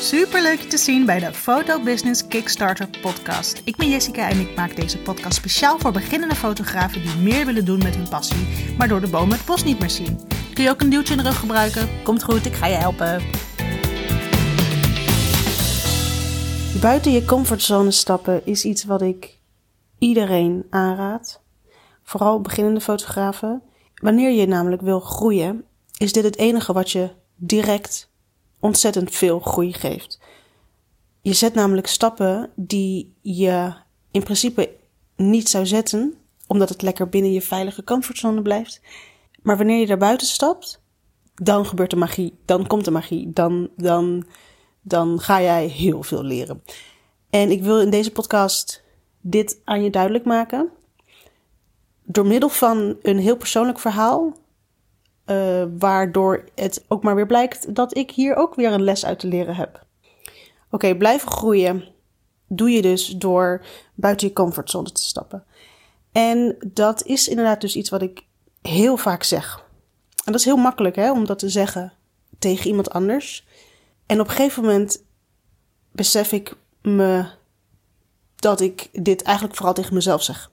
Super 0.00 0.42
leuk 0.42 0.60
je 0.60 0.66
te 0.66 0.76
zien 0.76 1.06
bij 1.06 1.18
de 1.18 1.32
Photo 1.32 1.82
Business 1.82 2.26
Kickstarter 2.26 2.88
podcast. 3.00 3.62
Ik 3.64 3.76
ben 3.76 3.88
Jessica 3.88 4.28
en 4.28 4.40
ik 4.40 4.56
maak 4.56 4.76
deze 4.76 4.98
podcast 4.98 5.34
speciaal 5.36 5.78
voor 5.78 5.92
beginnende 5.92 6.34
fotografen 6.34 7.02
die 7.02 7.16
meer 7.16 7.46
willen 7.46 7.64
doen 7.64 7.78
met 7.78 7.96
hun 7.96 8.08
passie, 8.08 8.74
maar 8.78 8.88
door 8.88 9.00
de 9.00 9.10
bomen 9.10 9.36
het 9.36 9.46
bos 9.46 9.64
niet 9.64 9.78
meer 9.78 9.90
zien. 9.90 10.20
Kun 10.54 10.64
je 10.64 10.70
ook 10.70 10.80
een 10.80 10.90
duwtje 10.90 11.14
in 11.14 11.22
de 11.22 11.28
rug 11.28 11.38
gebruiken? 11.38 11.88
Komt 12.02 12.22
goed, 12.22 12.46
ik 12.46 12.52
ga 12.52 12.66
je 12.66 12.74
helpen. 12.74 13.22
Buiten 16.80 17.12
je 17.12 17.24
comfortzone 17.24 17.90
stappen 17.90 18.46
is 18.46 18.64
iets 18.64 18.84
wat 18.84 19.02
ik 19.02 19.38
iedereen 19.98 20.66
aanraad. 20.70 21.42
Vooral 22.02 22.40
beginnende 22.40 22.80
fotografen. 22.80 23.62
Wanneer 23.94 24.30
je 24.30 24.46
namelijk 24.46 24.82
wil 24.82 25.00
groeien, 25.00 25.64
is 25.96 26.12
dit 26.12 26.24
het 26.24 26.36
enige 26.36 26.72
wat 26.72 26.90
je 26.90 27.10
direct 27.36 28.09
ontzettend 28.60 29.10
veel 29.10 29.40
groei 29.40 29.72
geeft. 29.72 30.20
Je 31.20 31.32
zet 31.32 31.54
namelijk 31.54 31.86
stappen 31.86 32.50
die 32.56 33.14
je 33.20 33.72
in 34.10 34.22
principe 34.22 34.70
niet 35.16 35.48
zou 35.48 35.66
zetten, 35.66 36.14
omdat 36.46 36.68
het 36.68 36.82
lekker 36.82 37.08
binnen 37.08 37.32
je 37.32 37.42
veilige 37.42 37.84
comfortzone 37.84 38.42
blijft. 38.42 38.80
Maar 39.42 39.56
wanneer 39.56 39.78
je 39.78 39.86
daar 39.86 39.98
buiten 39.98 40.26
stapt, 40.26 40.80
dan 41.34 41.66
gebeurt 41.66 41.90
de 41.90 41.96
magie, 41.96 42.38
dan 42.44 42.66
komt 42.66 42.84
de 42.84 42.90
magie, 42.90 43.30
dan, 43.32 43.68
dan, 43.76 44.26
dan 44.80 45.20
ga 45.20 45.42
jij 45.42 45.66
heel 45.66 46.02
veel 46.02 46.22
leren. 46.22 46.62
En 47.30 47.50
ik 47.50 47.62
wil 47.62 47.80
in 47.80 47.90
deze 47.90 48.12
podcast 48.12 48.82
dit 49.20 49.60
aan 49.64 49.82
je 49.82 49.90
duidelijk 49.90 50.24
maken. 50.24 50.68
Door 52.04 52.26
middel 52.26 52.48
van 52.48 52.96
een 53.02 53.18
heel 53.18 53.36
persoonlijk 53.36 53.78
verhaal 53.78 54.36
uh, 55.30 55.64
waardoor 55.78 56.44
het 56.54 56.84
ook 56.88 57.02
maar 57.02 57.14
weer 57.14 57.26
blijkt 57.26 57.74
dat 57.74 57.96
ik 57.96 58.10
hier 58.10 58.34
ook 58.34 58.54
weer 58.54 58.72
een 58.72 58.82
les 58.82 59.04
uit 59.04 59.18
te 59.18 59.26
leren 59.26 59.54
heb. 59.54 59.84
Oké, 60.70 60.96
blijven 60.96 61.30
groeien 61.30 61.84
doe 62.46 62.70
je 62.70 62.82
dus 62.82 63.06
door 63.06 63.64
buiten 63.94 64.26
je 64.26 64.32
comfortzone 64.32 64.92
te 64.92 65.02
stappen. 65.02 65.44
En 66.12 66.56
dat 66.66 67.04
is 67.06 67.28
inderdaad 67.28 67.60
dus 67.60 67.76
iets 67.76 67.90
wat 67.90 68.02
ik 68.02 68.24
heel 68.62 68.96
vaak 68.96 69.22
zeg. 69.22 69.64
En 70.24 70.32
dat 70.32 70.40
is 70.40 70.44
heel 70.44 70.56
makkelijk 70.56 70.96
hè, 70.96 71.10
om 71.10 71.26
dat 71.26 71.38
te 71.38 71.48
zeggen 71.48 71.92
tegen 72.38 72.66
iemand 72.66 72.90
anders. 72.90 73.46
En 74.06 74.20
op 74.20 74.28
een 74.28 74.34
gegeven 74.34 74.62
moment 74.62 75.02
besef 75.92 76.32
ik 76.32 76.56
me 76.82 77.24
dat 78.36 78.60
ik 78.60 78.88
dit 78.92 79.22
eigenlijk 79.22 79.56
vooral 79.56 79.74
tegen 79.74 79.94
mezelf 79.94 80.22
zeg. 80.22 80.50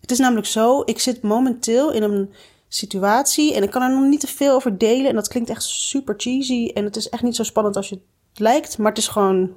Het 0.00 0.10
is 0.10 0.18
namelijk 0.18 0.46
zo, 0.46 0.82
ik 0.84 0.98
zit 0.98 1.22
momenteel 1.22 1.92
in 1.92 2.02
een 2.02 2.32
situatie. 2.76 3.54
En 3.54 3.62
ik 3.62 3.70
kan 3.70 3.82
er 3.82 3.90
nog 3.90 4.08
niet 4.08 4.20
te 4.20 4.26
veel 4.26 4.54
over 4.54 4.78
delen. 4.78 5.08
En 5.08 5.14
dat 5.14 5.28
klinkt 5.28 5.50
echt 5.50 5.62
super 5.62 6.14
cheesy. 6.16 6.70
En 6.74 6.84
het 6.84 6.96
is 6.96 7.08
echt 7.08 7.22
niet 7.22 7.36
zo 7.36 7.42
spannend 7.42 7.76
als 7.76 7.88
je 7.88 7.94
het 8.30 8.40
lijkt. 8.40 8.78
Maar 8.78 8.88
het 8.88 8.98
is 8.98 9.08
gewoon 9.08 9.54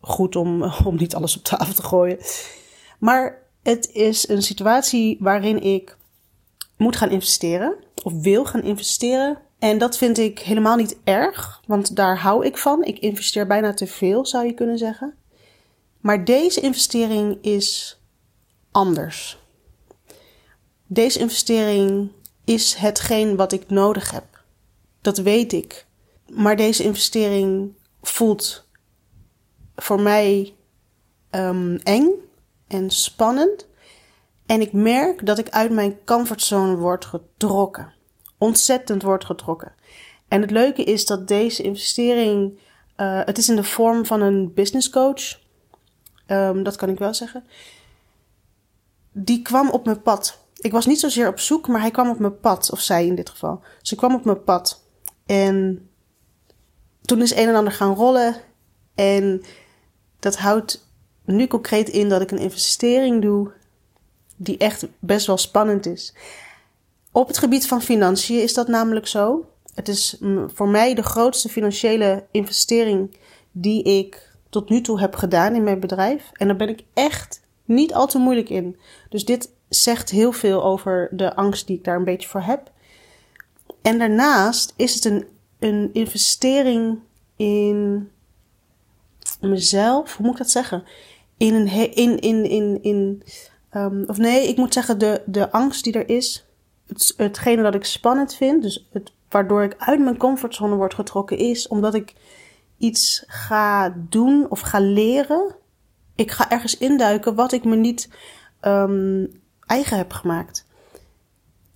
goed 0.00 0.36
om, 0.36 0.62
om 0.84 0.96
niet 0.96 1.14
alles 1.14 1.36
op 1.36 1.42
tafel 1.42 1.74
te 1.74 1.82
gooien. 1.82 2.18
Maar 2.98 3.42
het 3.62 3.90
is 3.92 4.28
een 4.28 4.42
situatie 4.42 5.16
waarin 5.20 5.62
ik 5.62 5.96
moet 6.76 6.96
gaan 6.96 7.10
investeren. 7.10 7.74
Of 8.02 8.12
wil 8.12 8.44
gaan 8.44 8.62
investeren. 8.62 9.38
En 9.58 9.78
dat 9.78 9.96
vind 9.96 10.18
ik 10.18 10.38
helemaal 10.38 10.76
niet 10.76 10.96
erg. 11.04 11.60
Want 11.66 11.96
daar 11.96 12.18
hou 12.18 12.46
ik 12.46 12.58
van. 12.58 12.84
Ik 12.84 12.98
investeer 12.98 13.46
bijna 13.46 13.74
te 13.74 13.86
veel, 13.86 14.26
zou 14.26 14.46
je 14.46 14.52
kunnen 14.52 14.78
zeggen. 14.78 15.14
Maar 16.00 16.24
deze 16.24 16.60
investering 16.60 17.38
is 17.40 18.00
anders. 18.70 19.38
Deze 20.86 21.18
investering 21.18 22.10
is 22.44 22.74
hetgeen 22.74 23.36
wat 23.36 23.52
ik 23.52 23.70
nodig 23.70 24.10
heb. 24.10 24.44
Dat 25.00 25.18
weet 25.18 25.52
ik. 25.52 25.86
Maar 26.28 26.56
deze 26.56 26.82
investering 26.82 27.74
voelt 28.02 28.66
voor 29.76 30.00
mij 30.00 30.54
um, 31.30 31.76
eng 31.76 32.10
en 32.66 32.90
spannend. 32.90 33.66
En 34.46 34.60
ik 34.60 34.72
merk 34.72 35.26
dat 35.26 35.38
ik 35.38 35.48
uit 35.50 35.70
mijn 35.70 36.04
comfortzone 36.04 36.76
word 36.76 37.04
getrokken. 37.04 37.92
Ontzettend 38.38 39.02
word 39.02 39.24
getrokken. 39.24 39.74
En 40.28 40.40
het 40.40 40.50
leuke 40.50 40.84
is 40.84 41.06
dat 41.06 41.28
deze 41.28 41.62
investering. 41.62 42.58
Uh, 42.96 43.20
het 43.24 43.38
is 43.38 43.48
in 43.48 43.56
de 43.56 43.64
vorm 43.64 44.06
van 44.06 44.20
een 44.20 44.54
business 44.54 44.90
coach. 44.90 45.40
Um, 46.26 46.62
dat 46.62 46.76
kan 46.76 46.88
ik 46.88 46.98
wel 46.98 47.14
zeggen. 47.14 47.44
Die 49.12 49.42
kwam 49.42 49.70
op 49.70 49.84
mijn 49.84 50.02
pad 50.02 50.41
ik 50.62 50.72
was 50.72 50.86
niet 50.86 51.00
zozeer 51.00 51.28
op 51.28 51.40
zoek, 51.40 51.68
maar 51.68 51.80
hij 51.80 51.90
kwam 51.90 52.10
op 52.10 52.18
mijn 52.18 52.40
pad. 52.40 52.70
Of 52.72 52.80
zij 52.80 53.06
in 53.06 53.14
dit 53.14 53.30
geval. 53.30 53.60
Ze 53.82 53.94
kwam 53.94 54.14
op 54.14 54.24
mijn 54.24 54.44
pad. 54.44 54.84
En 55.26 55.88
toen 57.02 57.22
is 57.22 57.34
een 57.34 57.48
en 57.48 57.54
ander 57.54 57.72
gaan 57.72 57.94
rollen. 57.94 58.36
En 58.94 59.42
dat 60.18 60.36
houdt 60.36 60.88
nu 61.24 61.46
concreet 61.46 61.88
in 61.88 62.08
dat 62.08 62.20
ik 62.20 62.30
een 62.30 62.38
investering 62.38 63.22
doe 63.22 63.52
die 64.36 64.58
echt 64.58 64.86
best 64.98 65.26
wel 65.26 65.36
spannend 65.36 65.86
is. 65.86 66.14
Op 67.12 67.26
het 67.26 67.38
gebied 67.38 67.66
van 67.66 67.82
financiën 67.82 68.42
is 68.42 68.54
dat 68.54 68.68
namelijk 68.68 69.06
zo. 69.06 69.44
Het 69.74 69.88
is 69.88 70.16
voor 70.46 70.68
mij 70.68 70.94
de 70.94 71.02
grootste 71.02 71.48
financiële 71.48 72.26
investering 72.30 73.16
die 73.52 73.82
ik 73.82 74.30
tot 74.48 74.68
nu 74.68 74.80
toe 74.80 75.00
heb 75.00 75.14
gedaan 75.14 75.54
in 75.54 75.62
mijn 75.62 75.80
bedrijf. 75.80 76.30
En 76.32 76.46
daar 76.46 76.56
ben 76.56 76.68
ik 76.68 76.84
echt 76.94 77.40
niet 77.64 77.94
al 77.94 78.06
te 78.06 78.18
moeilijk 78.18 78.48
in. 78.48 78.76
Dus 79.08 79.24
dit 79.24 79.50
zegt 79.74 80.10
heel 80.10 80.32
veel 80.32 80.64
over 80.64 81.08
de 81.10 81.34
angst 81.34 81.66
die 81.66 81.76
ik 81.76 81.84
daar 81.84 81.96
een 81.96 82.04
beetje 82.04 82.28
voor 82.28 82.40
heb. 82.40 82.70
En 83.82 83.98
daarnaast 83.98 84.72
is 84.76 84.94
het 84.94 85.04
een, 85.04 85.26
een 85.58 85.90
investering 85.92 86.98
in 87.36 88.10
mezelf. 89.40 90.16
Hoe 90.16 90.26
moet 90.26 90.34
ik 90.34 90.42
dat 90.42 90.50
zeggen? 90.50 90.84
In 91.36 91.54
een. 91.54 91.94
In, 91.94 92.18
in, 92.18 92.44
in, 92.44 92.82
in, 92.82 93.22
um, 93.74 94.04
of 94.06 94.18
nee, 94.18 94.48
ik 94.48 94.56
moet 94.56 94.72
zeggen, 94.72 94.98
de, 94.98 95.22
de 95.26 95.50
angst 95.50 95.84
die 95.84 95.92
er 95.92 96.08
is. 96.08 96.46
Het, 96.86 97.14
hetgene 97.16 97.62
dat 97.62 97.74
ik 97.74 97.84
spannend 97.84 98.34
vind. 98.34 98.62
Dus 98.62 98.88
het, 98.92 99.12
waardoor 99.28 99.62
ik 99.62 99.74
uit 99.78 100.00
mijn 100.00 100.16
comfortzone 100.16 100.74
word 100.74 100.94
getrokken, 100.94 101.38
is 101.38 101.68
omdat 101.68 101.94
ik 101.94 102.14
iets 102.78 103.24
ga 103.26 103.94
doen 104.08 104.50
of 104.50 104.60
ga 104.60 104.80
leren. 104.80 105.54
Ik 106.14 106.30
ga 106.30 106.50
ergens 106.50 106.78
induiken 106.78 107.34
wat 107.34 107.52
ik 107.52 107.64
me 107.64 107.76
niet 107.76 108.08
um, 108.62 109.41
eigen 109.66 109.96
heb 109.96 110.12
gemaakt. 110.12 110.66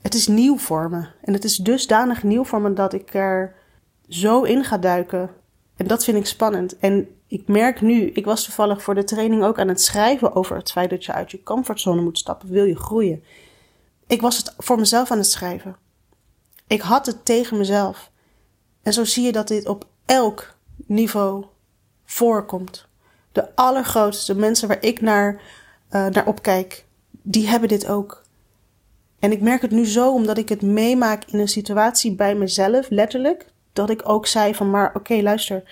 Het 0.02 0.14
is 0.14 0.26
nieuw 0.26 0.58
voor 0.58 0.90
me. 0.90 1.06
En 1.22 1.32
het 1.32 1.44
is 1.44 1.56
dusdanig 1.56 2.22
nieuw 2.22 2.44
voor 2.44 2.60
me 2.60 2.72
dat 2.72 2.92
ik 2.92 3.14
er 3.14 3.54
zo 4.08 4.42
in 4.42 4.64
ga 4.64 4.78
duiken. 4.78 5.30
En 5.76 5.86
dat 5.86 6.04
vind 6.04 6.16
ik 6.16 6.26
spannend. 6.26 6.78
En 6.78 7.08
ik 7.26 7.48
merk 7.48 7.80
nu, 7.80 8.10
ik 8.10 8.24
was 8.24 8.44
toevallig 8.44 8.82
voor 8.82 8.94
de 8.94 9.04
training 9.04 9.44
ook 9.44 9.58
aan 9.58 9.68
het 9.68 9.80
schrijven 9.80 10.34
over 10.34 10.56
het 10.56 10.72
feit 10.72 10.90
dat 10.90 11.04
je 11.04 11.12
uit 11.12 11.30
je 11.30 11.42
comfortzone 11.42 12.02
moet 12.02 12.18
stappen. 12.18 12.48
Wil 12.48 12.64
je 12.64 12.76
groeien? 12.76 13.22
Ik 14.06 14.20
was 14.20 14.36
het 14.36 14.54
voor 14.58 14.78
mezelf 14.78 15.10
aan 15.10 15.18
het 15.18 15.30
schrijven. 15.30 15.76
Ik 16.66 16.80
had 16.80 17.06
het 17.06 17.24
tegen 17.24 17.58
mezelf. 17.58 18.10
En 18.82 18.92
zo 18.92 19.04
zie 19.04 19.24
je 19.24 19.32
dat 19.32 19.48
dit 19.48 19.68
op 19.68 19.86
elk 20.04 20.54
niveau 20.76 21.44
voorkomt. 22.04 22.86
De 23.32 23.54
allergrootste 23.54 24.34
mensen 24.34 24.68
waar 24.68 24.82
ik 24.82 25.00
naar, 25.00 25.34
uh, 25.90 26.06
naar 26.06 26.26
opkijk, 26.26 26.85
die 27.28 27.46
hebben 27.46 27.68
dit 27.68 27.86
ook. 27.86 28.22
En 29.18 29.32
ik 29.32 29.40
merk 29.40 29.62
het 29.62 29.70
nu 29.70 29.86
zo 29.86 30.12
omdat 30.12 30.38
ik 30.38 30.48
het 30.48 30.62
meemaak 30.62 31.24
in 31.24 31.38
een 31.38 31.48
situatie 31.48 32.14
bij 32.14 32.34
mezelf, 32.34 32.90
letterlijk, 32.90 33.46
dat 33.72 33.90
ik 33.90 34.08
ook 34.08 34.26
zei 34.26 34.54
van 34.54 34.70
maar 34.70 34.94
oké, 34.94 35.14
luister. 35.14 35.62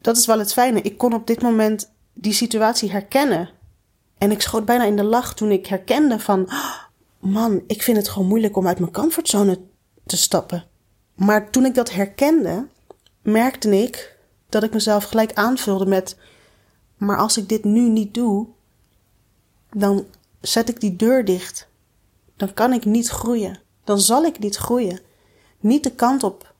Dat 0.00 0.16
is 0.16 0.26
wel 0.26 0.38
het 0.38 0.52
fijne. 0.52 0.80
Ik 0.80 0.98
kon 0.98 1.14
op 1.14 1.26
dit 1.26 1.42
moment 1.42 1.92
die 2.12 2.32
situatie 2.32 2.90
herkennen. 2.90 3.50
En 4.18 4.30
ik 4.30 4.40
schoot 4.40 4.64
bijna 4.64 4.84
in 4.84 4.96
de 4.96 5.04
lach 5.04 5.34
toen 5.34 5.50
ik 5.50 5.66
herkende 5.66 6.18
van 6.18 6.48
man, 7.18 7.62
ik 7.66 7.82
vind 7.82 7.96
het 7.96 8.08
gewoon 8.08 8.28
moeilijk 8.28 8.56
om 8.56 8.66
uit 8.66 8.78
mijn 8.78 8.92
comfortzone 8.92 9.60
te 10.06 10.16
stappen. 10.16 10.64
Maar 11.14 11.50
toen 11.50 11.64
ik 11.64 11.74
dat 11.74 11.92
herkende, 11.92 12.66
merkte 13.22 13.82
ik 13.82 14.16
dat 14.48 14.62
ik 14.62 14.72
mezelf 14.72 15.04
gelijk 15.04 15.32
aanvulde 15.32 15.86
met 15.86 16.16
maar 16.96 17.16
als 17.16 17.36
ik 17.36 17.48
dit 17.48 17.64
nu 17.64 17.88
niet 17.88 18.14
doe, 18.14 18.46
dan 19.78 20.06
zet 20.40 20.68
ik 20.68 20.80
die 20.80 20.96
deur 20.96 21.24
dicht. 21.24 21.68
Dan 22.36 22.54
kan 22.54 22.72
ik 22.72 22.84
niet 22.84 23.08
groeien. 23.08 23.60
Dan 23.84 24.00
zal 24.00 24.24
ik 24.24 24.38
niet 24.38 24.56
groeien. 24.56 25.00
Niet 25.60 25.82
de 25.82 25.94
kant 25.94 26.22
op 26.22 26.54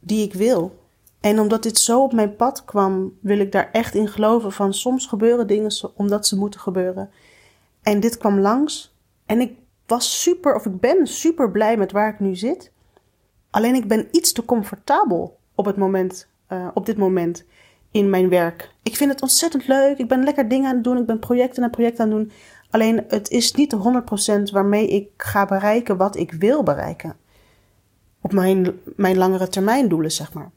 die 0.00 0.26
ik 0.26 0.34
wil. 0.34 0.78
En 1.20 1.40
omdat 1.40 1.62
dit 1.62 1.78
zo 1.78 2.02
op 2.02 2.12
mijn 2.12 2.36
pad 2.36 2.64
kwam, 2.64 3.18
wil 3.20 3.38
ik 3.38 3.52
daar 3.52 3.70
echt 3.72 3.94
in 3.94 4.08
geloven 4.08 4.52
van 4.52 4.74
soms 4.74 5.06
gebeuren 5.06 5.46
dingen 5.46 5.72
omdat 5.94 6.26
ze 6.26 6.36
moeten 6.36 6.60
gebeuren. 6.60 7.10
En 7.82 8.00
dit 8.00 8.16
kwam 8.16 8.38
langs 8.38 8.94
en 9.26 9.40
ik 9.40 9.52
was 9.86 10.20
super, 10.22 10.54
of 10.54 10.66
ik 10.66 10.80
ben 10.80 11.06
super 11.06 11.50
blij 11.50 11.76
met 11.76 11.92
waar 11.92 12.12
ik 12.12 12.20
nu 12.20 12.36
zit. 12.36 12.72
Alleen 13.50 13.74
ik 13.74 13.88
ben 13.88 14.08
iets 14.10 14.32
te 14.32 14.44
comfortabel 14.44 15.38
op 15.54 15.64
het 15.64 15.76
moment, 15.76 16.26
uh, 16.48 16.68
op 16.74 16.86
dit 16.86 16.96
moment 16.96 17.44
in 17.94 18.10
mijn 18.10 18.28
werk. 18.28 18.70
Ik 18.82 18.96
vind 18.96 19.10
het 19.10 19.22
ontzettend 19.22 19.66
leuk. 19.66 19.98
Ik 19.98 20.08
ben 20.08 20.24
lekker 20.24 20.48
dingen 20.48 20.68
aan 20.68 20.74
het 20.74 20.84
doen. 20.84 20.98
Ik 20.98 21.06
ben 21.06 21.18
projecten 21.18 21.62
en 21.62 21.70
projecten 21.70 22.04
aan 22.04 22.10
het 22.10 22.18
doen. 22.18 22.32
Alleen 22.74 23.04
het 23.08 23.30
is 23.30 23.52
niet 23.52 23.70
de 23.70 24.02
100% 24.48 24.52
waarmee 24.52 24.88
ik 24.88 25.08
ga 25.16 25.44
bereiken 25.46 25.96
wat 25.96 26.16
ik 26.16 26.32
wil 26.32 26.62
bereiken. 26.62 27.16
Op 28.20 28.32
mijn, 28.32 28.80
mijn 28.96 29.16
langere 29.16 29.48
termijn 29.48 29.88
doelen, 29.88 30.12
zeg 30.12 30.32
maar. 30.32 30.50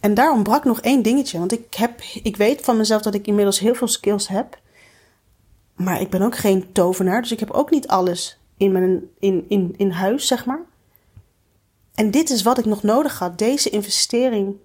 En 0.00 0.14
daar 0.14 0.32
ontbrak 0.32 0.64
nog 0.64 0.80
één 0.80 1.02
dingetje. 1.02 1.38
Want 1.38 1.52
ik, 1.52 1.74
heb, 1.74 2.00
ik 2.22 2.36
weet 2.36 2.60
van 2.60 2.76
mezelf 2.76 3.02
dat 3.02 3.14
ik 3.14 3.26
inmiddels 3.26 3.58
heel 3.58 3.74
veel 3.74 3.88
skills 3.88 4.28
heb. 4.28 4.60
Maar 5.74 6.00
ik 6.00 6.10
ben 6.10 6.22
ook 6.22 6.36
geen 6.36 6.72
tovenaar. 6.72 7.22
Dus 7.22 7.32
ik 7.32 7.40
heb 7.40 7.50
ook 7.50 7.70
niet 7.70 7.88
alles 7.88 8.38
in, 8.56 8.72
mijn, 8.72 9.02
in, 9.18 9.44
in, 9.48 9.74
in 9.76 9.90
huis, 9.90 10.26
zeg 10.26 10.44
maar. 10.44 10.62
En 11.94 12.10
dit 12.10 12.30
is 12.30 12.42
wat 12.42 12.58
ik 12.58 12.64
nog 12.64 12.82
nodig 12.82 13.18
had. 13.18 13.38
Deze 13.38 13.70
investering, 13.70 14.56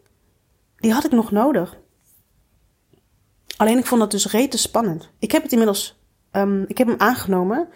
die 0.78 0.94
had 0.94 1.06
ik 1.06 1.12
nog 1.12 1.32
nodig. 1.32 1.78
Alleen 3.58 3.78
ik 3.78 3.86
vond 3.86 4.02
dat 4.02 4.12
dus 4.12 4.32
rete 4.32 4.58
spannend. 4.58 5.10
Ik 5.20 5.32
heb 5.32 5.44
het 5.44 5.52
inmiddels, 5.52 5.97
um, 6.38 6.66
ik 6.68 6.78
heb 6.78 6.88
hem 6.88 7.00
aangenomen. 7.00 7.68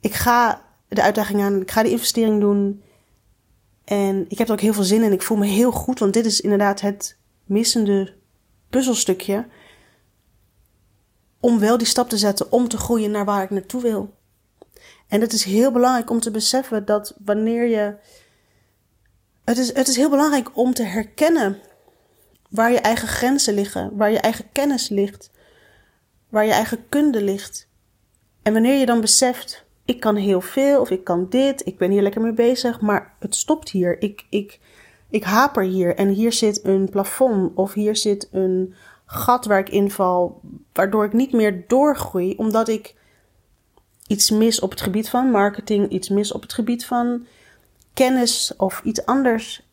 Ik 0.00 0.14
ga 0.14 0.64
de 0.88 1.02
uitdaging 1.02 1.42
aan, 1.42 1.60
ik 1.60 1.70
ga 1.70 1.82
de 1.82 1.90
investering 1.90 2.40
doen. 2.40 2.82
En 3.84 4.24
ik 4.28 4.38
heb 4.38 4.46
er 4.46 4.52
ook 4.52 4.60
heel 4.60 4.72
veel 4.72 4.82
zin 4.82 5.02
in. 5.02 5.12
Ik 5.12 5.22
voel 5.22 5.36
me 5.36 5.46
heel 5.46 5.72
goed, 5.72 5.98
want 5.98 6.12
dit 6.12 6.26
is 6.26 6.40
inderdaad 6.40 6.80
het 6.80 7.16
missende 7.44 8.14
puzzelstukje. 8.70 9.46
Om 11.40 11.58
wel 11.58 11.78
die 11.78 11.86
stap 11.86 12.08
te 12.08 12.18
zetten, 12.18 12.52
om 12.52 12.68
te 12.68 12.78
groeien 12.78 13.10
naar 13.10 13.24
waar 13.24 13.42
ik 13.42 13.50
naartoe 13.50 13.82
wil. 13.82 14.14
En 15.08 15.20
het 15.20 15.32
is 15.32 15.44
heel 15.44 15.72
belangrijk 15.72 16.10
om 16.10 16.20
te 16.20 16.30
beseffen 16.30 16.84
dat 16.84 17.14
wanneer 17.24 17.66
je. 17.66 17.96
Het 19.44 19.58
is, 19.58 19.74
het 19.74 19.88
is 19.88 19.96
heel 19.96 20.10
belangrijk 20.10 20.56
om 20.56 20.74
te 20.74 20.82
herkennen 20.82 21.60
waar 22.50 22.72
je 22.72 22.80
eigen 22.80 23.08
grenzen 23.08 23.54
liggen, 23.54 23.96
waar 23.96 24.10
je 24.10 24.18
eigen 24.18 24.52
kennis 24.52 24.88
ligt, 24.88 25.30
waar 26.28 26.44
je 26.44 26.52
eigen 26.52 26.88
kunde 26.88 27.22
ligt. 27.22 27.68
En 28.44 28.52
wanneer 28.52 28.78
je 28.78 28.86
dan 28.86 29.00
beseft, 29.00 29.64
ik 29.84 30.00
kan 30.00 30.16
heel 30.16 30.40
veel 30.40 30.80
of 30.80 30.90
ik 30.90 31.04
kan 31.04 31.26
dit, 31.28 31.66
ik 31.66 31.78
ben 31.78 31.90
hier 31.90 32.02
lekker 32.02 32.20
mee 32.20 32.32
bezig, 32.32 32.80
maar 32.80 33.14
het 33.18 33.34
stopt 33.34 33.70
hier. 33.70 34.02
Ik, 34.02 34.26
ik, 34.28 34.60
ik 35.10 35.24
haper 35.24 35.62
hier 35.62 35.96
en 35.96 36.08
hier 36.08 36.32
zit 36.32 36.64
een 36.64 36.88
plafond 36.90 37.56
of 37.56 37.72
hier 37.72 37.96
zit 37.96 38.28
een 38.32 38.74
gat 39.06 39.44
waar 39.44 39.58
ik 39.58 39.68
inval, 39.68 40.40
waardoor 40.72 41.04
ik 41.04 41.12
niet 41.12 41.32
meer 41.32 41.64
doorgroei, 41.68 42.34
omdat 42.36 42.68
ik 42.68 42.94
iets 44.06 44.30
mis 44.30 44.60
op 44.60 44.70
het 44.70 44.80
gebied 44.80 45.08
van 45.08 45.30
marketing, 45.30 45.88
iets 45.88 46.08
mis 46.08 46.32
op 46.32 46.42
het 46.42 46.52
gebied 46.52 46.86
van 46.86 47.26
kennis 47.94 48.54
of 48.56 48.80
iets 48.84 49.06
anders. 49.06 49.66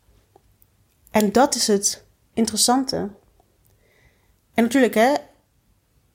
En 1.12 1.32
dat 1.32 1.56
is 1.56 1.68
het 1.68 2.06
interessante. 2.34 2.96
En 4.54 4.64
natuurlijk, 4.64 4.94
hè, 4.94 5.14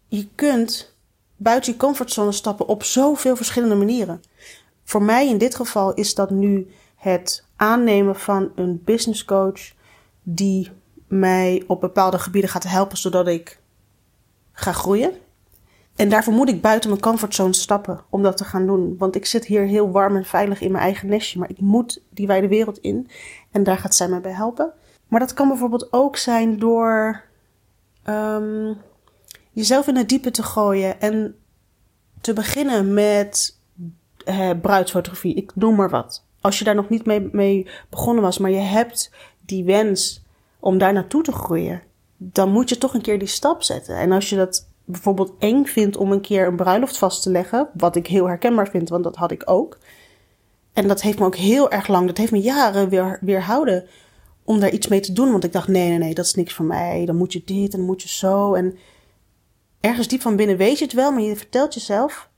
je 0.09 0.29
kunt 0.35 0.96
buiten 1.37 1.73
je 1.73 1.79
comfortzone 1.79 2.33
stappen 2.33 2.67
op 2.67 2.83
zoveel 2.83 3.37
verschillende 3.37 3.75
manieren. 3.75 4.23
Voor 4.85 5.03
mij 5.03 5.29
in 5.29 5.39
dit 5.39 5.55
geval 5.55 5.95
is 5.95 6.15
dat 6.15 6.31
nu 6.31 6.71
het 6.97 7.45
aannemen 7.57 8.17
van 8.17 8.53
een 8.55 8.83
business 8.85 9.25
coach 9.25 9.73
die 10.23 10.71
mij 11.09 11.65
op 11.67 11.81
bepaalde 11.81 12.19
gebieden 12.19 12.51
gaat 12.51 12.65
helpen 12.65 12.97
zodat 12.97 13.29
ik 13.29 13.61
ga 14.53 14.73
groeien. 14.73 15.13
En 15.97 16.09
daarvoor 16.09 16.33
moet 16.33 16.49
ik 16.49 16.63
buiten 16.63 16.91
mijn 16.91 17.03
comfortzone 17.03 17.53
stappen 17.53 18.01
om 18.11 18.23
dat 18.23 18.37
te 18.37 18.45
gaan 18.45 18.67
doen. 18.67 18.95
Want 18.99 19.17
ik 19.17 19.27
zit 19.27 19.45
hier 19.45 19.63
heel 19.63 19.91
warm 19.91 20.17
en 20.17 20.25
veilig 20.25 20.61
in 20.61 20.73
mijn 20.73 20.85
eigen 20.85 21.09
nestje, 21.09 21.39
maar 21.39 21.51
ik 21.51 21.61
moet 21.61 22.03
die 22.11 22.27
wijde 22.27 22.49
wereld 22.49 22.79
in. 22.79 23.09
En 23.51 23.63
daar 23.63 23.79
gaat 23.79 23.95
zij 23.95 24.09
mij 24.09 24.21
bij 24.21 24.33
helpen. 24.33 24.73
Maar 25.09 25.21
dat 25.21 25.35
kan 25.35 25.49
bijvoorbeeld 25.49 25.93
ook 25.93 26.17
zijn 26.17 26.59
door 26.59 27.23
um, 28.09 28.77
jezelf 29.57 29.87
in 29.87 29.97
het 29.97 30.09
diepe 30.09 30.31
te 30.31 30.43
gooien 30.43 31.01
en 31.01 31.35
te 32.21 32.33
beginnen 32.33 32.95
met 32.95 33.59
uh, 34.29 34.51
bruidsfotografie. 34.63 35.35
Ik 35.35 35.53
noem 35.55 35.75
maar 35.75 35.91
wat. 35.91 36.25
Als 36.41 36.59
je 36.59 36.65
daar 36.65 36.75
nog 36.75 36.89
niet 36.89 37.07
mee, 37.07 37.29
mee 37.33 37.67
begonnen 37.91 38.23
was, 38.23 38.39
maar 38.39 38.51
je 38.51 38.57
hebt 38.57 39.11
die 39.41 39.65
wens 39.65 40.23
om 40.61 40.79
daar 40.79 40.93
naartoe 40.93 41.23
te 41.23 41.33
groeien, 41.33 41.83
dan 42.17 42.53
moet 42.53 42.69
je 42.69 42.79
toch 42.79 42.95
een 42.95 43.03
keer 43.03 43.19
die 43.19 43.29
stap 43.29 43.63
zetten. 43.63 43.97
En 43.97 44.13
als 44.13 44.31
je 44.31 44.37
dat 44.37 44.69
bijvoorbeeld 44.85 45.33
eng 45.39 45.65
vindt 45.65 45.97
om 45.97 46.13
een 46.13 46.21
keer 46.21 46.47
een 46.47 46.57
bruiloft 46.57 46.99
vast 46.99 47.23
te 47.23 47.31
leggen, 47.31 47.69
wat 47.75 47.97
ik 47.97 48.07
heel 48.07 48.27
herkenbaar 48.27 48.69
vind, 48.69 48.89
want 48.89 49.05
dat 49.05 49.17
had 49.17 49.31
ik 49.31 49.43
ook. 49.45 49.79
En 50.73 50.89
dat 50.89 51.03
heeft 51.03 51.19
me 51.19 51.25
ook 51.25 51.37
heel 51.37 51.71
erg 51.71 51.89
lang, 51.89 52.07
dat 52.07 52.17
heeft 52.17 52.33
me 52.33 52.41
jaren 52.41 52.89
weer, 52.89 53.19
weerhouden 53.21 53.87
om 54.45 54.61
daar 54.61 54.71
iets 54.71 54.89
mee 54.89 55.01
te 55.01 55.13
doen. 55.13 55.31
Want 55.31 55.45
ik 55.45 55.53
dacht, 55.53 55.69
nee, 55.69 55.89
nee, 55.89 55.99
nee, 55.99 56.15
dat 56.15 56.25
is 56.25 56.35
niks 56.35 56.55
voor 56.55 56.65
mij. 56.65 57.05
Dan 57.07 57.17
moet 57.17 57.33
je 57.33 57.43
dit 57.45 57.73
en 57.73 57.79
dan 57.79 57.87
moet 57.87 58.03
je 58.03 58.09
zo. 58.09 58.55
En 58.55 58.79
ergens 59.81 60.09
diep 60.09 60.21
van 60.21 60.37
binnen 60.37 60.57
weet 60.57 60.79
je 60.79 60.85
het 60.85 60.95
wel, 60.95 61.13
maar 61.13 61.23
je 61.23 61.37
vertelt 61.37 61.75
jezelf, 61.75 62.29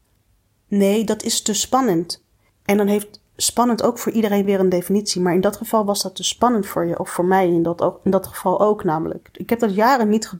nee, 0.68 1.04
dat 1.04 1.22
is 1.22 1.42
te 1.42 1.54
spannend. 1.54 2.24
En 2.64 2.76
dan 2.76 2.86
heeft 2.86 3.20
spannend 3.36 3.82
ook 3.82 3.98
voor 3.98 4.12
iedereen 4.12 4.44
weer 4.44 4.60
een 4.60 4.68
definitie. 4.68 5.20
Maar 5.20 5.34
in 5.34 5.40
dat 5.40 5.56
geval 5.56 5.84
was 5.84 6.02
dat 6.02 6.16
te 6.16 6.24
spannend 6.24 6.66
voor 6.66 6.86
je, 6.86 6.98
of 6.98 7.10
voor 7.10 7.24
mij 7.24 7.48
in 7.48 7.62
dat, 7.62 7.98
in 8.04 8.10
dat 8.10 8.26
geval 8.26 8.60
ook 8.60 8.84
namelijk. 8.84 9.28
Ik 9.32 9.50
heb 9.50 9.58
dat 9.58 9.74
jaren 9.74 10.08
niet 10.08 10.32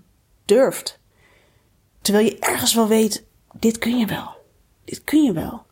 gedurfd. 0.45 1.01
Terwijl 2.01 2.27
je 2.27 2.39
ergens 2.39 2.75
wel 2.75 2.89
weet, 2.89 3.25
dit 3.59 3.79
kun 3.79 3.99
je 3.99 4.07
wel. 4.07 4.37
Dit 4.85 5.05
kun 5.05 5.25
je 5.25 5.33
wel. 5.33 5.63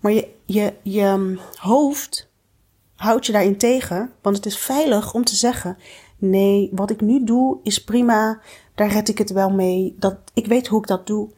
Maar 0.00 0.12
je, 0.12 0.28
je, 0.44 0.74
je 0.82 1.06
hm, 1.06 1.36
hoofd 1.56 2.30
houd 2.94 3.26
je 3.26 3.32
daarin 3.32 3.56
tegen, 3.56 4.12
want 4.22 4.36
het 4.36 4.46
is 4.46 4.58
veilig 4.58 5.14
om 5.14 5.24
te 5.24 5.36
zeggen: 5.36 5.78
nee, 6.18 6.70
wat 6.72 6.90
ik 6.90 7.00
nu 7.00 7.24
doe 7.24 7.58
is 7.62 7.84
prima, 7.84 8.40
daar 8.74 8.90
red 8.90 9.08
ik 9.08 9.18
het 9.18 9.30
wel 9.30 9.50
mee, 9.50 9.96
dat, 9.98 10.16
ik 10.34 10.46
weet 10.46 10.66
hoe 10.66 10.80
ik 10.80 10.86
dat 10.86 11.06
doe. 11.06 11.30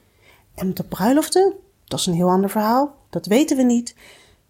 En 0.55 0.67
met 0.67 0.77
de 0.77 0.85
bruiloften, 0.85 1.55
dat 1.85 1.99
is 1.99 2.07
een 2.07 2.15
heel 2.15 2.31
ander 2.31 2.51
verhaal, 2.51 2.97
dat 3.11 3.27
weten 3.27 3.57
we 3.57 3.63
niet. 3.63 3.97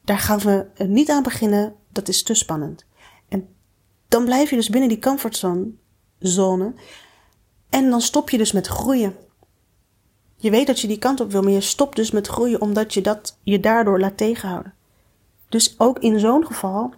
Daar 0.04 0.18
gaan 0.18 0.38
we 0.38 0.66
niet 0.76 1.10
aan 1.10 1.22
beginnen, 1.22 1.74
dat 1.92 2.08
is 2.08 2.22
te 2.22 2.34
spannend. 2.34 2.84
En 3.28 3.48
dan 4.08 4.24
blijf 4.24 4.50
je 4.50 4.56
dus 4.56 4.68
binnen 4.70 4.88
die 4.88 5.00
comfortzone 5.00 5.70
zone, 6.18 6.74
en 7.70 7.90
dan 7.90 8.00
stop 8.00 8.30
je 8.30 8.38
dus 8.38 8.52
met 8.52 8.66
groeien. 8.66 9.16
Je 10.36 10.50
weet 10.50 10.66
dat 10.66 10.80
je 10.80 10.86
die 10.86 10.98
kant 10.98 11.20
op 11.20 11.30
wil, 11.30 11.42
maar 11.42 11.52
je 11.52 11.60
stopt 11.60 11.96
dus 11.96 12.10
met 12.10 12.26
groeien 12.26 12.60
omdat 12.60 12.94
je 12.94 13.00
dat 13.00 13.38
je 13.42 13.60
daardoor 13.60 14.00
laat 14.00 14.16
tegenhouden. 14.16 14.74
Dus 15.48 15.74
ook 15.78 15.98
in 15.98 16.20
zo'n 16.20 16.46
geval 16.46 16.94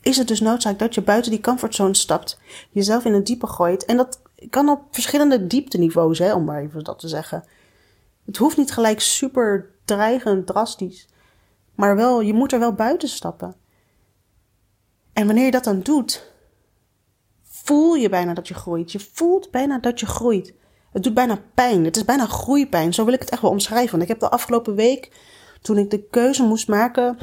is 0.00 0.16
het 0.16 0.28
dus 0.28 0.40
noodzaak 0.40 0.78
dat 0.78 0.94
je 0.94 1.02
buiten 1.02 1.30
die 1.30 1.40
comfortzone 1.40 1.94
stapt, 1.94 2.38
jezelf 2.70 3.04
in 3.04 3.14
het 3.14 3.26
diepe 3.26 3.46
gooit. 3.46 3.84
En 3.84 3.96
dat 3.96 4.20
kan 4.50 4.68
op 4.68 4.82
verschillende 4.90 5.46
diepteniveaus, 5.46 6.18
hè, 6.18 6.34
om 6.34 6.44
maar 6.44 6.62
even 6.62 6.84
dat 6.84 6.98
te 6.98 7.08
zeggen. 7.08 7.44
Het 8.24 8.36
hoeft 8.36 8.56
niet 8.56 8.72
gelijk 8.72 9.00
super 9.00 9.70
dreigend, 9.84 10.46
drastisch. 10.46 11.08
Maar 11.74 11.96
wel, 11.96 12.20
je 12.20 12.32
moet 12.32 12.52
er 12.52 12.58
wel 12.58 12.72
buiten 12.72 13.08
stappen. 13.08 13.54
En 15.12 15.26
wanneer 15.26 15.44
je 15.44 15.50
dat 15.50 15.64
dan 15.64 15.80
doet, 15.80 16.32
voel 17.42 17.94
je 17.94 18.08
bijna 18.08 18.34
dat 18.34 18.48
je 18.48 18.54
groeit. 18.54 18.92
Je 18.92 19.00
voelt 19.00 19.50
bijna 19.50 19.78
dat 19.78 20.00
je 20.00 20.06
groeit. 20.06 20.54
Het 20.92 21.02
doet 21.02 21.14
bijna 21.14 21.42
pijn. 21.54 21.84
Het 21.84 21.96
is 21.96 22.04
bijna 22.04 22.26
groeipijn. 22.26 22.94
Zo 22.94 23.04
wil 23.04 23.14
ik 23.14 23.20
het 23.20 23.30
echt 23.30 23.42
wel 23.42 23.50
omschrijven. 23.50 23.90
Want 23.90 24.02
ik 24.02 24.08
heb 24.08 24.18
de 24.18 24.30
afgelopen 24.30 24.74
week, 24.74 25.10
toen 25.62 25.78
ik 25.78 25.90
de 25.90 26.02
keuze 26.02 26.42
moest 26.42 26.68
maken 26.68 27.18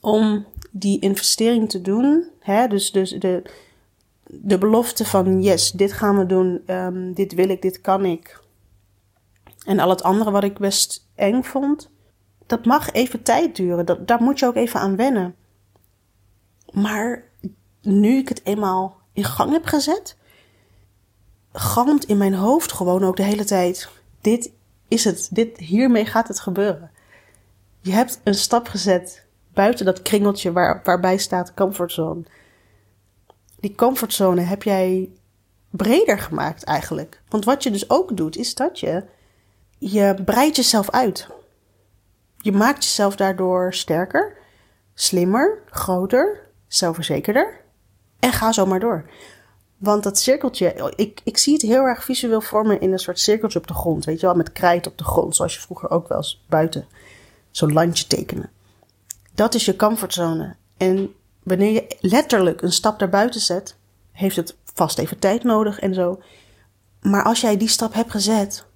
om 0.00 0.46
die 0.70 1.00
investering 1.00 1.70
te 1.70 1.80
doen. 1.80 2.30
Hè, 2.40 2.68
dus, 2.68 2.92
dus 2.92 3.10
de, 3.10 3.42
de 4.26 4.58
belofte 4.58 5.04
van 5.04 5.42
yes, 5.42 5.70
dit 5.70 5.92
gaan 5.92 6.18
we 6.18 6.26
doen, 6.26 6.62
um, 6.66 7.14
dit 7.14 7.34
wil 7.34 7.48
ik, 7.48 7.62
dit 7.62 7.80
kan 7.80 8.04
ik. 8.04 8.40
En 9.64 9.78
al 9.78 9.90
het 9.90 10.02
andere 10.02 10.30
wat 10.30 10.44
ik 10.44 10.58
best 10.58 11.08
eng 11.14 11.42
vond, 11.42 11.90
dat 12.46 12.64
mag 12.64 12.92
even 12.92 13.22
tijd 13.22 13.56
duren. 13.56 13.86
Dat, 13.86 14.08
daar 14.08 14.22
moet 14.22 14.38
je 14.38 14.46
ook 14.46 14.54
even 14.54 14.80
aan 14.80 14.96
wennen. 14.96 15.34
Maar 16.72 17.24
nu 17.82 18.16
ik 18.16 18.28
het 18.28 18.44
eenmaal 18.44 18.96
in 19.12 19.24
gang 19.24 19.52
heb 19.52 19.64
gezet, 19.64 20.16
galmt 21.52 22.04
in 22.04 22.16
mijn 22.16 22.34
hoofd 22.34 22.72
gewoon 22.72 23.04
ook 23.04 23.16
de 23.16 23.22
hele 23.22 23.44
tijd: 23.44 23.88
dit 24.20 24.52
is 24.88 25.04
het, 25.04 25.28
dit, 25.32 25.58
hiermee 25.58 26.06
gaat 26.06 26.28
het 26.28 26.40
gebeuren. 26.40 26.90
Je 27.80 27.92
hebt 27.92 28.20
een 28.24 28.34
stap 28.34 28.68
gezet 28.68 29.26
buiten 29.52 29.84
dat 29.84 30.02
kringeltje 30.02 30.52
waar, 30.52 30.80
waarbij 30.84 31.16
staat 31.16 31.54
comfortzone. 31.54 32.22
Die 33.56 33.74
comfortzone 33.74 34.40
heb 34.40 34.62
jij 34.62 35.10
breder 35.70 36.18
gemaakt 36.18 36.64
eigenlijk. 36.64 37.22
Want 37.28 37.44
wat 37.44 37.62
je 37.62 37.70
dus 37.70 37.90
ook 37.90 38.16
doet, 38.16 38.36
is 38.36 38.54
dat 38.54 38.80
je, 38.80 39.04
je 39.78 40.14
breidt 40.24 40.56
jezelf 40.56 40.90
uit. 40.90 41.28
Je 42.38 42.52
maakt 42.52 42.84
jezelf 42.84 43.16
daardoor 43.16 43.74
sterker, 43.74 44.36
slimmer, 44.94 45.62
groter, 45.70 46.40
zelfverzekerder. 46.66 47.60
En 48.18 48.32
ga 48.32 48.52
zo 48.52 48.66
maar 48.66 48.80
door. 48.80 49.10
Want 49.76 50.02
dat 50.02 50.18
cirkeltje, 50.18 50.92
ik, 50.96 51.20
ik 51.24 51.38
zie 51.38 51.52
het 51.52 51.62
heel 51.62 51.84
erg 51.84 52.04
visueel 52.04 52.40
vormen 52.40 52.80
in 52.80 52.92
een 52.92 52.98
soort 52.98 53.20
cirkeltje 53.20 53.58
op 53.58 53.66
de 53.66 53.74
grond. 53.74 54.04
Weet 54.04 54.20
je 54.20 54.26
wel, 54.26 54.34
met 54.34 54.52
krijt 54.52 54.86
op 54.86 54.98
de 54.98 55.04
grond. 55.04 55.36
Zoals 55.36 55.54
je 55.54 55.60
vroeger 55.60 55.90
ook 55.90 56.08
wel 56.08 56.18
eens 56.18 56.44
buiten 56.48 56.86
zo'n 57.50 57.72
landje 57.72 58.06
tekenen. 58.06 58.50
Dat 59.34 59.54
is 59.54 59.64
je 59.64 59.76
comfortzone. 59.76 60.56
En 60.76 61.14
wanneer 61.46 61.72
je 61.72 61.96
letterlijk 62.00 62.62
een 62.62 62.72
stap 62.72 62.98
daarbuiten 62.98 63.40
zet, 63.40 63.76
heeft 64.12 64.36
het 64.36 64.56
vast 64.64 64.98
even 64.98 65.18
tijd 65.18 65.42
nodig 65.42 65.78
en 65.78 65.94
zo. 65.94 66.20
Maar 67.00 67.24
als 67.24 67.40
jij 67.40 67.56
die 67.56 67.68
stap 67.68 67.94
hebt 67.94 68.10
gezet, 68.10 68.66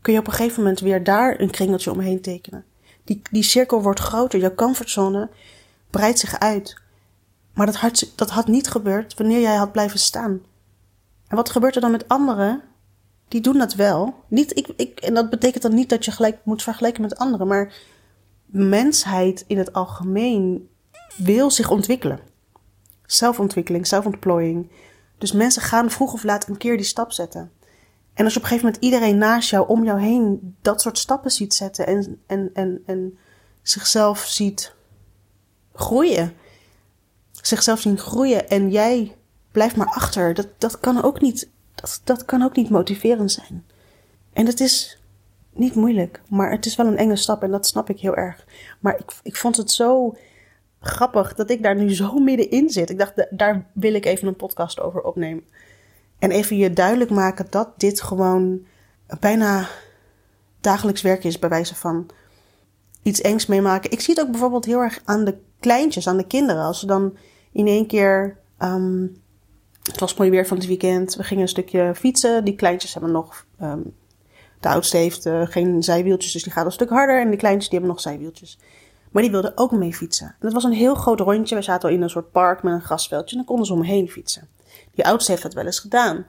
kun 0.00 0.12
je 0.12 0.18
op 0.18 0.26
een 0.26 0.32
gegeven 0.32 0.62
moment 0.62 0.80
weer 0.80 1.04
daar 1.04 1.40
een 1.40 1.50
kringeltje 1.50 1.90
omheen 1.90 2.20
tekenen. 2.20 2.64
Die, 3.04 3.22
die 3.30 3.42
cirkel 3.42 3.82
wordt 3.82 4.00
groter, 4.00 4.40
jouw 4.40 4.54
comfortzone 4.54 5.28
breidt 5.90 6.18
zich 6.18 6.38
uit. 6.38 6.76
Maar 7.54 7.66
dat 7.66 7.76
had, 7.76 8.12
dat 8.14 8.30
had 8.30 8.46
niet 8.46 8.68
gebeurd 8.68 9.14
wanneer 9.14 9.40
jij 9.40 9.56
had 9.56 9.72
blijven 9.72 9.98
staan. 9.98 10.40
En 11.28 11.36
wat 11.36 11.50
gebeurt 11.50 11.74
er 11.74 11.80
dan 11.80 11.90
met 11.90 12.08
anderen? 12.08 12.62
Die 13.28 13.40
doen 13.40 13.58
dat 13.58 13.74
wel. 13.74 14.14
Niet, 14.28 14.56
ik, 14.58 14.68
ik, 14.76 15.00
en 15.00 15.14
dat 15.14 15.30
betekent 15.30 15.62
dan 15.62 15.74
niet 15.74 15.88
dat 15.88 16.04
je 16.04 16.10
gelijk 16.10 16.38
moet 16.42 16.62
vergelijken 16.62 17.02
met 17.02 17.18
anderen. 17.18 17.46
Maar 17.46 17.72
mensheid 18.46 19.44
in 19.46 19.58
het 19.58 19.72
algemeen 19.72 20.68
wil 21.18 21.50
zich 21.50 21.70
ontwikkelen. 21.70 22.20
Zelfontwikkeling, 23.06 23.86
zelfontplooiing. 23.86 24.70
Dus 25.18 25.32
mensen 25.32 25.62
gaan 25.62 25.90
vroeg 25.90 26.12
of 26.12 26.24
laat 26.24 26.48
een 26.48 26.56
keer 26.56 26.76
die 26.76 26.86
stap 26.86 27.12
zetten. 27.12 27.52
En 28.14 28.24
als 28.24 28.32
je 28.32 28.38
op 28.38 28.44
een 28.44 28.50
gegeven 28.50 28.72
moment 28.72 28.84
iedereen 28.84 29.18
naast 29.18 29.50
jou, 29.50 29.68
om 29.68 29.84
jou 29.84 30.00
heen, 30.00 30.56
dat 30.62 30.80
soort 30.80 30.98
stappen 30.98 31.30
ziet 31.30 31.54
zetten 31.54 31.86
en, 31.86 32.20
en, 32.26 32.50
en, 32.52 32.82
en 32.86 33.18
zichzelf 33.62 34.18
ziet 34.18 34.74
groeien. 35.72 36.32
Zichzelf 37.32 37.80
zien 37.80 37.98
groeien 37.98 38.48
en 38.48 38.70
jij 38.70 39.16
blijft 39.52 39.76
maar 39.76 39.86
achter. 39.86 40.34
Dat, 40.34 40.48
dat, 40.58 40.80
kan 40.80 41.02
ook 41.02 41.20
niet, 41.20 41.48
dat, 41.74 42.00
dat 42.04 42.24
kan 42.24 42.42
ook 42.42 42.56
niet 42.56 42.70
motiverend 42.70 43.32
zijn. 43.32 43.66
En 44.32 44.46
het 44.46 44.60
is 44.60 45.02
niet 45.52 45.74
moeilijk, 45.74 46.22
maar 46.28 46.50
het 46.50 46.66
is 46.66 46.76
wel 46.76 46.86
een 46.86 46.96
enge 46.96 47.16
stap 47.16 47.42
en 47.42 47.50
dat 47.50 47.66
snap 47.66 47.90
ik 47.90 48.00
heel 48.00 48.16
erg. 48.16 48.46
Maar 48.80 48.98
ik, 48.98 49.12
ik 49.22 49.36
vond 49.36 49.56
het 49.56 49.72
zo 49.72 50.16
grappig 50.80 51.34
dat 51.34 51.50
ik 51.50 51.62
daar 51.62 51.76
nu 51.76 51.94
zo 51.94 52.18
middenin 52.18 52.70
zit. 52.70 52.90
Ik 52.90 52.98
dacht, 52.98 53.26
daar 53.30 53.66
wil 53.72 53.94
ik 53.94 54.04
even 54.04 54.28
een 54.28 54.36
podcast 54.36 54.80
over 54.80 55.00
opnemen. 55.00 55.44
En 56.18 56.30
even 56.30 56.56
je 56.56 56.72
duidelijk 56.72 57.10
maken 57.10 57.46
dat 57.50 57.68
dit 57.76 58.00
gewoon 58.00 58.66
bijna 59.20 59.68
dagelijks 60.60 61.02
werk 61.02 61.24
is, 61.24 61.38
bij 61.38 61.48
wijze 61.48 61.74
van 61.74 62.06
iets 63.02 63.20
engs 63.20 63.46
meemaken. 63.46 63.90
Ik 63.90 64.00
zie 64.00 64.14
het 64.14 64.24
ook 64.24 64.30
bijvoorbeeld 64.30 64.64
heel 64.64 64.80
erg 64.80 65.00
aan 65.04 65.24
de 65.24 65.38
kleintjes, 65.60 66.08
aan 66.08 66.16
de 66.16 66.26
kinderen. 66.26 66.62
Als 66.62 66.80
ze 66.80 66.86
dan 66.86 67.16
in 67.52 67.66
één 67.66 67.86
keer. 67.86 68.36
Um, 68.62 69.22
het 69.82 70.00
was 70.00 70.14
mooi 70.14 70.30
weer 70.30 70.46
van 70.46 70.56
het 70.56 70.66
weekend. 70.66 71.14
We 71.14 71.22
gingen 71.22 71.42
een 71.42 71.48
stukje 71.48 71.94
fietsen. 71.94 72.44
Die 72.44 72.54
kleintjes 72.54 72.92
hebben 72.92 73.12
nog. 73.12 73.46
Um, 73.62 73.94
de 74.60 74.68
oudste 74.68 74.96
heeft 74.96 75.26
uh, 75.26 75.46
geen 75.46 75.82
zijwieltjes, 75.82 76.32
dus 76.32 76.42
die 76.42 76.52
gaat 76.52 76.64
een 76.64 76.72
stuk 76.72 76.88
harder. 76.88 77.20
En 77.20 77.30
de 77.30 77.36
kleintjes 77.36 77.68
die 77.68 77.78
hebben 77.78 77.96
nog 77.96 78.04
zijwieltjes. 78.04 78.58
Maar 79.12 79.22
die 79.22 79.30
wilden 79.30 79.52
ook 79.54 79.72
mee 79.72 79.94
fietsen. 79.94 80.26
En 80.26 80.36
dat 80.38 80.52
was 80.52 80.64
een 80.64 80.72
heel 80.72 80.94
groot 80.94 81.20
rondje. 81.20 81.54
We 81.54 81.62
zaten 81.62 81.88
al 81.88 81.94
in 81.94 82.02
een 82.02 82.10
soort 82.10 82.30
park 82.30 82.62
met 82.62 82.72
een 82.72 82.82
grasveldje. 82.82 83.30
En 83.30 83.36
dan 83.36 83.44
konden 83.44 83.66
ze 83.66 83.72
omheen 83.72 84.08
fietsen. 84.08 84.48
Die 84.94 85.04
oudste 85.06 85.30
heeft 85.30 85.42
dat 85.42 85.54
wel 85.54 85.64
eens 85.64 85.80
gedaan. 85.80 86.26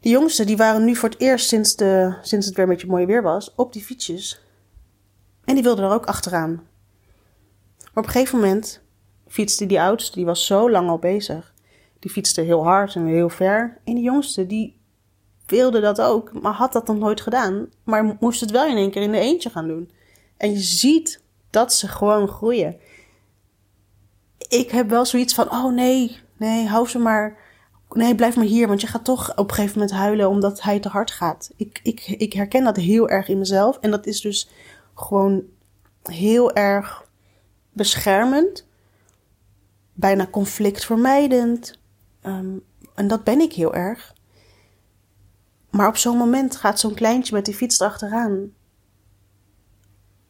Die 0.00 0.12
jongste, 0.12 0.44
die 0.44 0.56
waren 0.56 0.84
nu 0.84 0.96
voor 0.96 1.08
het 1.08 1.20
eerst 1.20 1.48
sinds, 1.48 1.76
de, 1.76 2.16
sinds 2.22 2.46
het 2.46 2.54
weer 2.54 2.64
een 2.64 2.70
beetje 2.70 2.86
mooi 2.86 3.06
weer 3.06 3.22
was, 3.22 3.54
op 3.54 3.72
die 3.72 3.82
fietsjes. 3.82 4.40
En 5.44 5.54
die 5.54 5.62
wilden 5.62 5.84
er 5.84 5.90
ook 5.90 6.06
achteraan. 6.06 6.52
Maar 7.78 8.04
op 8.04 8.04
een 8.04 8.10
gegeven 8.10 8.38
moment 8.38 8.80
fietste 9.28 9.66
die 9.66 9.80
oudste, 9.80 10.16
die 10.16 10.24
was 10.24 10.46
zo 10.46 10.70
lang 10.70 10.88
al 10.88 10.98
bezig. 10.98 11.54
Die 11.98 12.10
fietste 12.10 12.40
heel 12.40 12.64
hard 12.64 12.94
en 12.94 13.06
heel 13.06 13.28
ver. 13.28 13.80
En 13.84 13.94
die 13.94 14.04
jongste, 14.04 14.46
die 14.46 14.80
wilde 15.46 15.80
dat 15.80 16.00
ook, 16.00 16.40
maar 16.40 16.52
had 16.52 16.72
dat 16.72 16.86
nog 16.86 16.98
nooit 16.98 17.20
gedaan. 17.20 17.68
Maar 17.84 18.16
moest 18.20 18.40
het 18.40 18.50
wel 18.50 18.66
in 18.66 18.76
één 18.76 18.90
keer 18.90 19.02
in 19.02 19.12
de 19.12 19.18
eentje 19.18 19.50
gaan 19.50 19.68
doen. 19.68 19.90
En 20.36 20.50
je 20.50 20.60
ziet 20.60 21.22
dat 21.56 21.72
ze 21.72 21.88
gewoon 21.88 22.28
groeien. 22.28 22.76
Ik 24.48 24.70
heb 24.70 24.88
wel 24.88 25.06
zoiets 25.06 25.34
van: 25.34 25.50
oh 25.50 25.72
nee, 25.72 26.18
nee, 26.36 26.66
hou 26.66 26.88
ze 26.88 26.98
maar. 26.98 27.36
Nee, 27.88 28.14
blijf 28.14 28.36
maar 28.36 28.44
hier, 28.44 28.68
want 28.68 28.80
je 28.80 28.86
gaat 28.86 29.04
toch 29.04 29.30
op 29.36 29.48
een 29.48 29.54
gegeven 29.54 29.78
moment 29.78 29.96
huilen 29.96 30.28
omdat 30.28 30.62
hij 30.62 30.80
te 30.80 30.88
hard 30.88 31.10
gaat. 31.10 31.50
Ik, 31.56 31.80
ik, 31.82 32.00
ik 32.06 32.32
herken 32.32 32.64
dat 32.64 32.76
heel 32.76 33.08
erg 33.08 33.28
in 33.28 33.38
mezelf. 33.38 33.78
En 33.80 33.90
dat 33.90 34.06
is 34.06 34.20
dus 34.20 34.50
gewoon 34.94 35.42
heel 36.02 36.52
erg 36.52 37.08
beschermend, 37.72 38.66
bijna 39.92 40.26
conflictvermijdend. 40.26 41.78
Um, 42.22 42.64
en 42.94 43.08
dat 43.08 43.24
ben 43.24 43.40
ik 43.40 43.52
heel 43.52 43.74
erg. 43.74 44.14
Maar 45.70 45.88
op 45.88 45.96
zo'n 45.96 46.16
moment 46.16 46.56
gaat 46.56 46.80
zo'n 46.80 46.94
kleintje 46.94 47.34
met 47.34 47.44
die 47.44 47.54
fiets 47.54 47.80
erachteraan. 47.80 48.52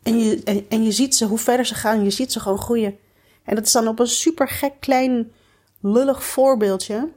En 0.06 0.18
je, 0.18 0.64
en, 0.68 0.84
je 0.84 0.92
ziet 0.92 1.16
ze, 1.16 1.26
hoe 1.26 1.38
verder 1.38 1.66
ze 1.66 1.74
gaan, 1.74 2.04
je 2.04 2.10
ziet 2.10 2.32
ze 2.32 2.40
gewoon 2.40 2.58
groeien. 2.58 2.98
En 3.44 3.54
dat 3.54 3.66
is 3.66 3.72
dan 3.72 3.88
op 3.88 3.98
een 3.98 4.06
super 4.06 4.48
gek 4.48 4.72
klein 4.80 5.32
lullig 5.80 6.24
voorbeeldje. 6.24 7.08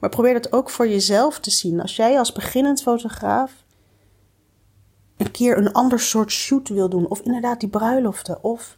Maar 0.00 0.10
probeer 0.10 0.32
dat 0.32 0.52
ook 0.52 0.70
voor 0.70 0.88
jezelf 0.88 1.38
te 1.40 1.50
zien. 1.50 1.80
Als 1.80 1.96
jij 1.96 2.18
als 2.18 2.32
beginnend 2.32 2.82
fotograaf 2.82 3.52
een 5.16 5.30
keer 5.30 5.58
een 5.58 5.72
ander 5.72 6.00
soort 6.00 6.30
shoot 6.30 6.68
wil 6.68 6.88
doen. 6.88 7.08
Of 7.08 7.20
inderdaad 7.20 7.60
die 7.60 7.68
bruiloften. 7.68 8.44
Of 8.44 8.76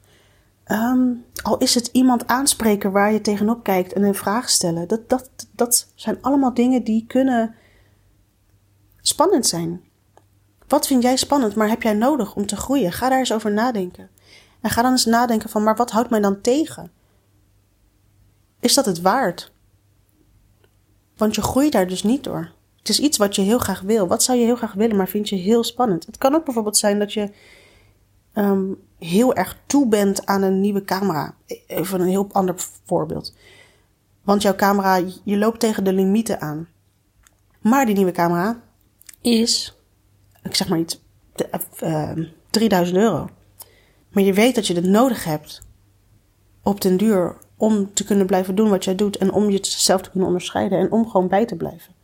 um, 0.67 1.25
al 1.43 1.59
is 1.59 1.75
het 1.75 1.87
iemand 1.93 2.27
aanspreken 2.27 2.93
waar 2.93 3.13
je 3.13 3.21
tegenop 3.21 3.63
kijkt 3.63 3.93
en 3.93 4.03
een 4.03 4.15
vraag 4.15 4.51
stellen. 4.51 4.89
Dat, 4.89 5.09
dat, 5.09 5.31
dat 5.53 5.93
zijn 5.95 6.19
allemaal 6.21 6.55
dingen 6.55 6.85
die 6.85 7.07
kunnen 7.07 7.55
spannend 9.01 9.47
zijn. 9.47 9.83
Wat 10.69 10.87
vind 10.87 11.03
jij 11.03 11.17
spannend, 11.17 11.55
maar 11.55 11.69
heb 11.69 11.83
jij 11.83 11.93
nodig 11.93 12.35
om 12.35 12.47
te 12.47 12.57
groeien? 12.57 12.93
Ga 12.93 13.09
daar 13.09 13.19
eens 13.19 13.33
over 13.33 13.53
nadenken. 13.53 14.11
En 14.61 14.71
ga 14.71 14.83
dan 14.83 14.91
eens 14.91 15.05
nadenken 15.05 15.51
van, 15.51 15.63
maar 15.63 15.77
wat 15.77 15.91
houdt 15.91 16.11
mij 16.11 16.21
dan 16.21 16.41
tegen? 16.41 16.93
Is 18.61 18.75
dat 18.75 18.87
het 18.87 19.01
waard? 19.01 19.53
Want 21.17 21.35
je 21.35 21.43
groeit 21.43 21.73
daar 21.73 21.87
dus 21.87 22.03
niet 22.03 22.25
door. 22.25 22.51
Het 22.79 22.89
is 22.89 23.01
iets 23.01 23.19
wat 23.19 23.35
je 23.37 23.43
heel 23.43 23.59
graag 23.59 23.81
wil. 23.81 24.07
Wat 24.07 24.23
zou 24.23 24.39
je 24.39 24.45
heel 24.45 24.57
graag 24.57 24.73
willen, 24.73 24.97
maar 24.97 25.09
vind 25.09 25.29
je 25.29 25.37
heel 25.37 25.65
spannend? 25.65 26.07
Het 26.07 26.19
kan 26.19 26.35
ook 26.35 26.45
bijvoorbeeld 26.45 26.77
zijn 26.77 26.99
dat 26.99 27.13
je 27.13 27.31
um, 28.35 28.83
heel 28.99 29.35
erg 29.35 29.59
toe 29.67 29.89
bent 29.89 30.27
aan 30.27 30.43
een 30.43 30.61
nieuwe 30.61 30.85
camera. 30.85 31.35
Even 31.67 32.01
een 32.01 32.09
heel 32.09 32.29
ander 32.33 32.55
voorbeeld. 32.85 33.35
Want 34.23 34.43
jouw 34.43 34.55
camera, 34.55 35.01
je 35.25 35.37
loopt 35.37 35.61
tegen 35.61 35.85
de 35.85 35.93
limieten 35.93 36.41
aan. 36.41 36.69
Maar 37.61 37.87
die 37.87 37.95
nieuwe 37.95 38.13
camera 38.13 38.61
is, 39.21 39.79
ik 40.45 40.55
zeg 40.55 40.69
maar 40.69 40.79
iets, 40.79 41.03
uh, 41.83 42.11
3000 42.51 42.99
euro. 42.99 43.29
Maar 44.09 44.23
je 44.23 44.33
weet 44.33 44.55
dat 44.55 44.67
je 44.67 44.75
het 44.75 44.85
nodig 44.85 45.25
hebt 45.25 45.63
op 46.63 46.81
den 46.81 46.97
duur 46.97 47.37
om 47.57 47.95
te 47.95 48.05
kunnen 48.05 48.27
blijven 48.27 48.55
doen 48.55 48.71
wat 48.71 48.85
jij 48.85 48.95
doet 48.95 49.17
en 49.17 49.33
om 49.33 49.51
jezelf 49.51 50.03
te 50.03 50.11
kunnen 50.11 50.29
onderscheiden 50.29 50.79
en 50.79 50.93
om 50.93 51.09
gewoon 51.09 51.29
bij 51.29 51.47
te 51.47 51.57
blijven 51.57 51.95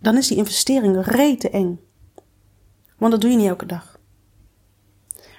dan 0.00 0.16
is 0.16 0.28
die 0.28 0.36
investering 0.36 1.06
rete 1.06 1.50
eng. 1.50 1.80
Want 2.98 3.12
dat 3.12 3.20
doe 3.20 3.30
je 3.30 3.36
niet 3.36 3.48
elke 3.48 3.66
dag. 3.66 3.98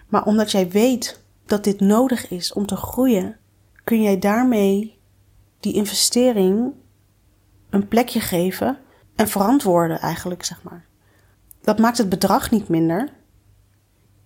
Maar 0.07 0.25
omdat 0.25 0.51
jij 0.51 0.69
weet 0.69 1.23
dat 1.45 1.63
dit 1.63 1.79
nodig 1.79 2.29
is 2.29 2.53
om 2.53 2.65
te 2.65 2.75
groeien, 2.75 3.37
kun 3.83 4.01
jij 4.01 4.19
daarmee 4.19 4.99
die 5.59 5.73
investering 5.73 6.73
een 7.69 7.87
plekje 7.87 8.19
geven 8.19 8.77
en 9.15 9.27
verantwoorden 9.27 9.99
eigenlijk, 9.99 10.43
zeg 10.43 10.63
maar. 10.63 10.85
Dat 11.61 11.79
maakt 11.79 11.97
het 11.97 12.09
bedrag 12.09 12.51
niet 12.51 12.67
minder. 12.67 13.09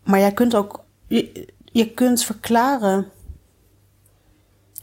Maar 0.03 0.19
jij 0.19 0.33
kunt 0.33 0.55
ook, 0.55 0.83
je, 1.07 1.53
je 1.63 1.93
kunt 1.93 2.23
verklaren 2.23 3.11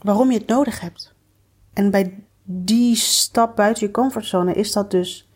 waarom 0.01 0.31
je 0.31 0.37
het 0.37 0.47
nodig 0.47 0.79
hebt. 0.79 1.13
En 1.73 1.91
bij 1.91 2.23
die 2.43 2.95
stap 2.95 3.55
buiten 3.55 3.85
je 3.85 3.91
comfortzone 3.91 4.53
is 4.53 4.71
dat 4.71 4.91
dus 4.91 5.29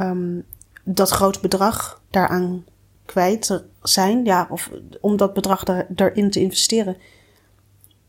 um, 0.00 0.44
dat 0.84 1.10
groot 1.10 1.40
bedrag 1.40 2.00
daaraan 2.10 2.64
kwijt 3.04 3.64
zijn. 3.82 4.24
Ja, 4.24 4.46
of 4.50 4.70
om 5.00 5.16
dat 5.16 5.34
bedrag 5.34 5.64
daar, 5.64 5.86
daarin 5.88 6.30
te 6.30 6.40
investeren. 6.40 6.96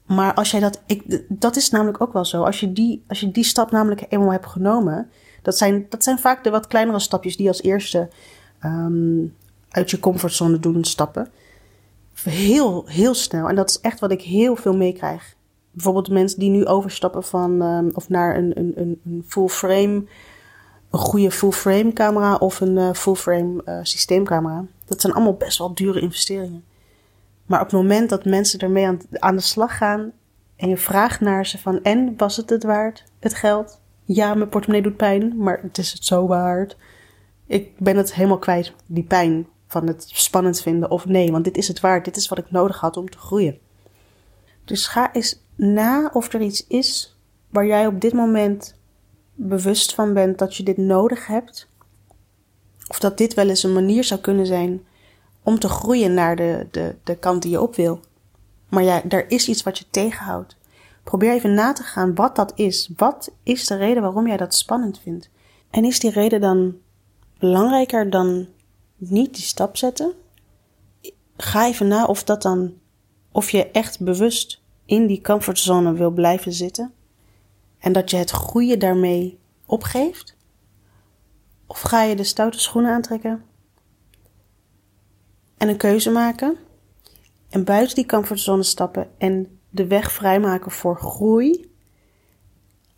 Maar 0.06 0.34
als 0.34 0.52
jij 0.52 0.60
dat, 0.60 0.82
ik, 0.86 1.24
dat 1.30 1.56
is 1.56 1.70
namelijk 1.70 2.02
ook 2.02 2.14
wel 2.14 2.26
zo. 2.26 2.44
Als 2.44 2.60
je 2.60 2.74
die, 2.74 3.04
als 3.08 3.20
je 3.20 3.32
die 3.32 3.44
stap 3.44 3.72
namelijk 3.72 4.06
eenmaal 4.10 4.32
hebt 4.32 4.46
genomen, 4.46 5.10
dat 5.48 5.58
zijn, 5.58 5.86
dat 5.90 6.04
zijn 6.04 6.20
vaak 6.20 6.44
de 6.44 6.50
wat 6.50 6.68
kleinere 6.68 7.00
stapjes 7.00 7.38
die 7.38 7.48
als 7.48 7.62
eerste 7.62 8.10
um, 8.66 9.36
uit 9.70 9.92
je 9.92 10.00
comfortzone 10.00 10.60
doen 10.60 10.84
stappen. 10.84 11.28
Heel, 12.24 12.84
heel 12.88 13.14
snel. 13.14 13.50
En 13.50 13.56
dat 13.56 13.70
is 13.70 13.80
echt 13.80 14.00
wat 14.00 14.12
ik 14.12 14.22
heel 14.22 14.56
veel 14.56 14.76
meekrijg. 14.76 15.36
Bijvoorbeeld 15.72 16.10
mensen 16.10 16.40
die 16.40 16.50
nu 16.50 16.66
overstappen 16.66 17.24
van, 17.24 17.62
um, 17.62 17.92
of 17.94 18.10
naar 18.10 18.38
een, 18.38 18.52
een, 18.56 19.00
een 19.04 19.24
full 19.28 19.48
frame 19.48 20.04
een 20.90 21.00
goede 21.00 21.32
full-frame 21.32 21.94
camera 21.94 22.36
of 22.36 22.60
een 22.60 22.76
uh, 22.76 22.94
full-frame 22.94 23.62
uh, 23.66 23.80
systeemcamera. 23.82 24.66
Dat 24.86 25.02
zijn 25.02 25.14
allemaal 25.14 25.34
best 25.34 25.58
wel 25.58 25.74
dure 25.74 26.00
investeringen. 26.00 26.64
Maar 27.46 27.60
op 27.60 27.66
het 27.66 27.76
moment 27.76 28.10
dat 28.10 28.26
mensen 28.26 28.60
ermee 28.60 28.88
aan, 28.88 29.00
aan 29.12 29.36
de 29.36 29.42
slag 29.42 29.78
gaan 29.78 30.12
en 30.56 30.70
je 30.70 30.78
vraagt 30.78 31.20
naar 31.20 31.46
ze 31.46 31.58
van 31.58 31.84
en 31.84 32.14
was 32.18 32.38
het 32.38 32.50
het 32.50 32.64
waard, 32.64 33.04
het 33.20 33.34
geld? 33.34 33.80
Ja, 34.08 34.34
mijn 34.34 34.50
portemonnee 34.50 34.84
doet 34.84 34.98
pijn, 34.98 35.38
maar 35.38 35.60
het 35.62 35.78
is 35.78 35.92
het 35.92 36.06
zo 36.06 36.28
waard. 36.28 36.78
Ik 37.46 37.80
ben 37.80 37.98
het 37.98 38.14
helemaal 38.14 38.38
kwijt, 38.38 38.74
die 38.86 39.04
pijn 39.04 39.48
van 39.68 39.88
het 39.88 40.10
spannend 40.14 40.62
vinden 40.62 40.92
of 40.92 41.06
nee, 41.06 41.32
want 41.32 41.44
dit 41.44 41.58
is 41.58 41.68
het 41.68 41.80
waard, 41.80 42.06
dit 42.06 42.16
is 42.16 42.28
wat 42.28 42.38
ik 42.38 42.52
nodig 42.52 42.80
had 42.80 42.98
om 42.98 43.10
te 43.10 43.18
groeien. 43.18 43.58
Dus 44.66 44.88
ga 44.88 45.14
eens 45.14 45.44
na 45.56 46.10
of 46.14 46.34
er 46.34 46.42
iets 46.42 46.68
is 46.68 47.18
waar 47.50 47.66
jij 47.66 47.88
op 47.88 48.02
dit 48.02 48.14
moment 48.14 48.76
bewust 49.36 49.94
van 49.94 50.14
bent 50.14 50.38
dat 50.38 50.56
je 50.56 50.64
dit 50.64 50.78
nodig 50.78 51.28
hebt. 51.28 51.68
Of 52.88 53.00
dat 53.00 53.18
dit 53.18 53.34
wel 53.34 53.50
eens 53.50 53.64
een 53.64 53.74
manier 53.74 54.04
zou 54.04 54.20
kunnen 54.20 54.46
zijn 54.46 54.86
om 55.44 55.60
te 55.60 55.70
groeien 55.70 56.14
naar 56.14 56.36
de, 56.36 56.68
de, 56.72 56.96
de 57.04 57.16
kant 57.16 57.42
die 57.42 57.52
je 57.52 57.62
op 57.62 57.76
wil. 57.76 58.00
Maar 58.70 58.84
ja, 58.84 59.04
er 59.10 59.32
is 59.32 59.48
iets 59.48 59.64
wat 59.64 59.78
je 59.78 59.86
tegenhoudt. 59.90 60.56
Probeer 61.08 61.32
even 61.32 61.54
na 61.54 61.74
te 61.74 61.84
gaan 61.84 62.16
wat 62.16 62.36
dat 62.36 62.52
is. 62.56 62.92
Wat 62.96 63.32
is 63.44 63.68
de 63.68 63.76
reden 63.76 64.02
waarom 64.02 64.28
jij 64.28 64.38
dat 64.38 64.56
spannend 64.56 65.00
vindt? 65.00 65.30
En 65.70 65.86
is 65.86 66.00
die 66.00 66.12
reden 66.12 66.42
dan 66.42 66.78
belangrijker 67.40 68.10
dan 68.10 68.48
niet 68.96 69.36
die 69.36 69.44
stap 69.44 69.78
zetten? 69.78 70.14
Ga 71.38 71.68
even 71.68 71.88
na 71.88 72.06
of 72.06 72.24
dat 72.24 72.42
dan, 72.42 72.74
of 73.32 73.50
je 73.50 73.72
echt 73.72 74.00
bewust 74.00 74.62
in 74.86 75.08
die 75.08 75.22
comfortzone 75.22 75.94
wil 75.94 76.12
blijven 76.12 76.54
zitten 76.54 76.94
en 77.80 77.92
dat 77.92 78.12
je 78.12 78.18
het 78.18 78.32
goede 78.32 78.78
daarmee 78.78 79.40
opgeeft? 79.66 80.36
Of 81.68 81.82
ga 81.82 82.04
je 82.04 82.16
de 82.16 82.24
stoute 82.24 82.60
schoenen 82.60 82.92
aantrekken 82.92 83.44
en 85.58 85.68
een 85.70 85.78
keuze 85.78 86.12
maken 86.12 86.58
en 87.50 87.64
buiten 87.64 87.96
die 87.96 88.06
comfortzone 88.06 88.64
stappen 88.64 89.10
en 89.18 89.57
de 89.78 89.88
weg 89.88 90.12
vrijmaken 90.12 90.72
voor 90.72 91.00
groei 91.00 91.72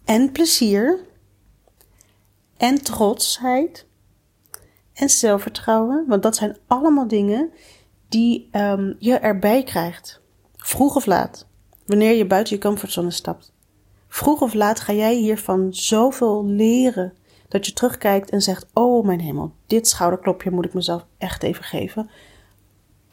en 0.05 0.31
plezier 0.31 0.99
en 2.57 2.83
trotsheid 2.83 3.85
en 4.93 5.09
zelfvertrouwen? 5.09 6.05
Want 6.07 6.23
dat 6.23 6.35
zijn 6.35 6.57
allemaal 6.67 7.07
dingen 7.07 7.51
die 8.09 8.49
um, 8.51 8.95
je 8.99 9.13
erbij 9.13 9.63
krijgt, 9.63 10.21
vroeg 10.57 10.95
of 10.95 11.05
laat, 11.05 11.47
wanneer 11.85 12.13
je 12.13 12.25
buiten 12.25 12.55
je 12.55 12.61
comfortzone 12.61 13.11
stapt. 13.11 13.53
Vroeg 14.07 14.41
of 14.41 14.53
laat 14.53 14.79
ga 14.79 14.93
jij 14.93 15.15
hiervan 15.15 15.73
zoveel 15.73 16.45
leren 16.45 17.13
dat 17.47 17.65
je 17.65 17.73
terugkijkt 17.73 18.29
en 18.29 18.41
zegt: 18.41 18.65
Oh 18.73 19.05
mijn 19.05 19.19
hemel, 19.19 19.53
dit 19.67 19.87
schouderklopje 19.87 20.51
moet 20.51 20.65
ik 20.65 20.73
mezelf 20.73 21.05
echt 21.17 21.43
even 21.43 21.63
geven. 21.63 22.09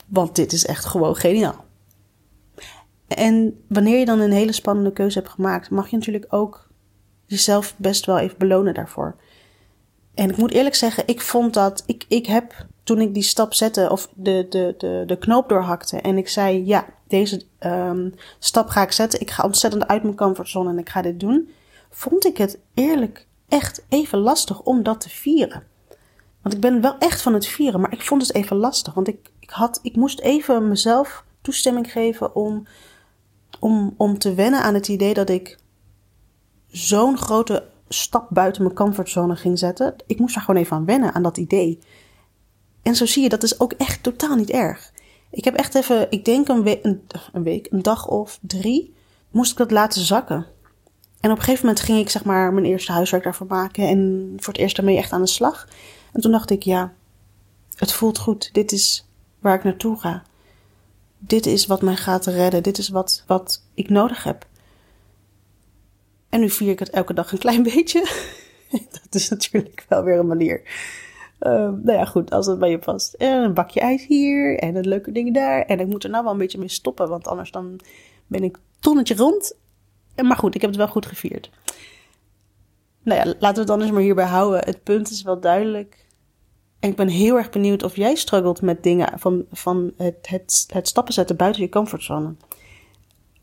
Want 0.07 0.37
dit 0.37 0.53
is 0.53 0.67
echt 0.67 0.85
gewoon 0.85 1.17
geniaal. 1.17 1.66
En 3.09 3.65
wanneer 3.69 3.99
je 3.99 4.05
dan 4.05 4.21
een 4.21 4.33
hele 4.33 4.53
spannende 4.53 4.93
keuze 4.93 5.19
hebt 5.19 5.31
gemaakt, 5.31 5.71
mag 5.71 5.89
je 5.89 5.97
natuurlijk 5.97 6.27
ook 6.29 6.69
jezelf 7.27 7.75
best 7.77 8.07
wel 8.07 8.19
even 8.19 8.39
belonen 8.39 8.75
daarvoor. 8.75 9.17
En 10.15 10.31
ik 10.31 10.37
moet 10.37 10.53
eerlijk 10.53 10.75
zeggen, 10.75 11.07
ik 11.07 11.21
vond 11.21 11.55
dat. 11.55 11.83
Ik, 11.87 12.05
ik 12.09 12.27
heb 12.27 12.67
toen 12.83 13.01
ik 13.01 13.15
die 13.15 13.23
stap 13.23 13.55
zette, 13.55 13.89
of 13.91 14.09
de, 14.15 14.47
de, 14.49 14.75
de, 14.79 15.03
de 15.07 15.19
knoop 15.19 15.49
doorhakte. 15.49 16.01
En 16.01 16.17
ik 16.17 16.29
zei: 16.29 16.67
Ja, 16.67 16.87
deze 17.09 17.43
um, 17.61 18.15
stap 18.39 18.69
ga 18.69 18.83
ik 18.83 18.93
zetten. 18.93 19.21
Ik 19.21 19.31
ga 19.31 19.45
ontzettend 19.45 19.87
uit 19.87 20.03
mijn 20.03 20.17
comfortzone 20.17 20.71
en 20.71 20.79
ik 20.79 20.89
ga 20.89 21.03
dit 21.03 21.21
doen. 21.21 21.51
Vond 21.91 22.27
ik 22.27 22.37
het 22.37 22.59
eerlijk 22.75 23.27
echt 23.49 23.85
even 23.89 24.19
lastig 24.19 24.63
om 24.63 24.83
dat 24.83 25.01
te 25.01 25.09
vieren. 25.09 25.63
Want 26.43 26.55
ik 26.55 26.61
ben 26.61 26.81
wel 26.81 26.99
echt 26.99 27.23
van 27.23 27.35
het 27.35 27.47
vieren, 27.47 27.81
maar 27.81 27.93
ik 27.93 28.03
vond 28.03 28.23
het 28.23 28.35
even 28.35 28.57
lastig. 28.57 28.95
Want 28.95 29.09
ik, 29.09 29.31
ik, 29.39 29.51
had, 29.51 29.79
ik 29.83 29.97
moest 29.97 30.21
even 30.21 30.69
mezelf 30.69 31.25
toestemming 31.41 31.93
geven 31.93 32.35
om, 32.35 32.67
om, 33.67 33.95
om 33.97 34.19
te 34.19 34.35
wennen 34.35 34.63
aan 34.63 34.75
het 34.75 34.89
idee 34.89 35.15
dat 35.15 35.31
ik 35.31 35.59
zo'n 36.67 37.19
grote 37.19 37.69
stap 37.89 38.29
buiten 38.31 38.63
mijn 38.63 38.75
comfortzone 38.75 39.37
ging 39.37 39.59
zetten. 39.59 39.95
Ik 40.07 40.19
moest 40.19 40.37
er 40.37 40.41
gewoon 40.41 40.61
even 40.61 40.77
aan 40.77 40.85
wennen, 40.85 41.13
aan 41.13 41.23
dat 41.23 41.37
idee. 41.37 41.79
En 42.83 42.95
zo 42.95 43.07
zie 43.07 43.23
je, 43.23 43.29
dat 43.29 43.43
is 43.43 43.61
ook 43.61 43.73
echt 43.73 44.03
totaal 44.03 44.37
niet 44.37 44.51
erg. 44.51 44.93
Ik 45.31 45.45
heb 45.45 45.55
echt 45.55 45.75
even, 45.75 46.07
ik 46.11 46.25
denk 46.25 46.49
een, 46.49 46.81
een, 47.33 47.43
week, 47.43 47.67
een 47.71 47.83
dag 47.83 48.09
of 48.09 48.39
drie, 48.43 48.95
moest 49.31 49.51
ik 49.51 49.57
dat 49.59 49.71
laten 49.71 50.01
zakken. 50.01 50.47
En 51.21 51.31
op 51.31 51.37
een 51.37 51.43
gegeven 51.43 51.67
moment 51.67 51.85
ging 51.85 51.99
ik 51.99 52.11
zeg 52.11 52.25
maar 52.25 52.53
mijn 52.53 52.67
eerste 52.67 52.93
huiswerk 52.93 53.25
daarvoor 53.25 53.47
maken 53.47 53.89
en 53.89 54.33
voor 54.37 54.53
het 54.53 54.63
eerst 54.63 54.77
daarmee 54.77 54.97
echt 54.97 55.13
aan 55.13 55.23
de 55.23 55.29
slag. 55.29 55.69
En 56.13 56.21
toen 56.21 56.33
dacht 56.33 56.51
ik, 56.51 56.63
ja, 56.63 56.93
het 57.75 57.93
voelt 57.93 58.19
goed. 58.19 58.49
Dit 58.53 58.73
is 58.73 59.09
waar 59.39 59.55
ik 59.55 59.65
naartoe 59.65 59.99
ga. 59.99 60.23
Dit 61.19 61.47
is 61.47 61.67
wat 61.67 61.83
mij 61.83 61.97
gaat 61.97 62.27
redden. 62.27 62.63
Dit 62.63 62.79
is 62.79 62.89
wat, 62.89 63.25
wat 63.27 63.63
ik 63.75 63.89
nodig 63.89 64.25
heb. 64.25 64.47
En 66.29 66.41
nu 66.41 66.51
vier 66.51 66.71
ik 66.71 66.79
het 66.79 66.91
elke 66.91 67.15
dag 67.15 67.33
een 67.33 67.39
klein 67.39 67.63
beetje. 67.75 68.01
dat 68.71 69.15
is 69.15 69.29
natuurlijk 69.29 69.85
wel 69.89 70.03
weer 70.03 70.19
een 70.19 70.27
manier. 70.27 70.63
Uh, 71.41 71.53
nou 71.53 71.93
ja, 71.93 72.05
goed, 72.05 72.31
als 72.31 72.47
het 72.47 72.59
bij 72.59 72.71
je 72.71 72.79
past. 72.79 73.15
En 73.15 73.43
een 73.43 73.55
bakje 73.55 73.81
ijs 73.81 74.07
hier 74.07 74.59
en 74.59 74.77
een 74.77 74.89
leuke 74.89 75.13
dingen 75.13 75.33
daar. 75.33 75.63
En 75.63 75.81
ik 75.81 75.87
moet 75.87 76.05
er 76.05 76.11
nou 76.11 76.23
wel 76.23 76.33
een 76.33 76.39
beetje 76.39 76.59
mee 76.59 76.69
stoppen, 76.69 77.09
want 77.09 77.27
anders 77.27 77.51
dan 77.51 77.81
ben 78.27 78.45
ik 78.45 78.59
tonnetje 78.81 79.15
rond. 79.15 79.57
Maar 80.23 80.37
goed, 80.37 80.55
ik 80.55 80.61
heb 80.61 80.71
het 80.71 80.79
wel 80.79 80.89
goed 80.89 81.07
gevierd. 81.07 81.51
Nou 83.03 83.19
ja, 83.19 83.25
laten 83.39 83.55
we 83.55 83.61
het 83.61 83.71
anders 83.71 83.91
maar 83.91 84.03
hierbij 84.03 84.25
houden. 84.25 84.65
Het 84.65 84.83
punt 84.83 85.11
is 85.11 85.23
wel 85.23 85.41
duidelijk. 85.41 86.06
En 86.87 86.93
ik 86.93 86.99
ben 86.99 87.09
heel 87.09 87.37
erg 87.37 87.51
benieuwd 87.51 87.83
of 87.83 87.97
jij 87.97 88.15
struggelt 88.15 88.63
met 88.63 88.83
dingen 88.83 89.19
van, 89.19 89.45
van 89.53 89.93
het, 89.97 90.29
het, 90.29 90.67
het 90.73 90.89
stappen 90.89 91.15
zetten 91.15 91.37
buiten 91.37 91.63
je 91.63 91.69
comfortzone 91.69 92.35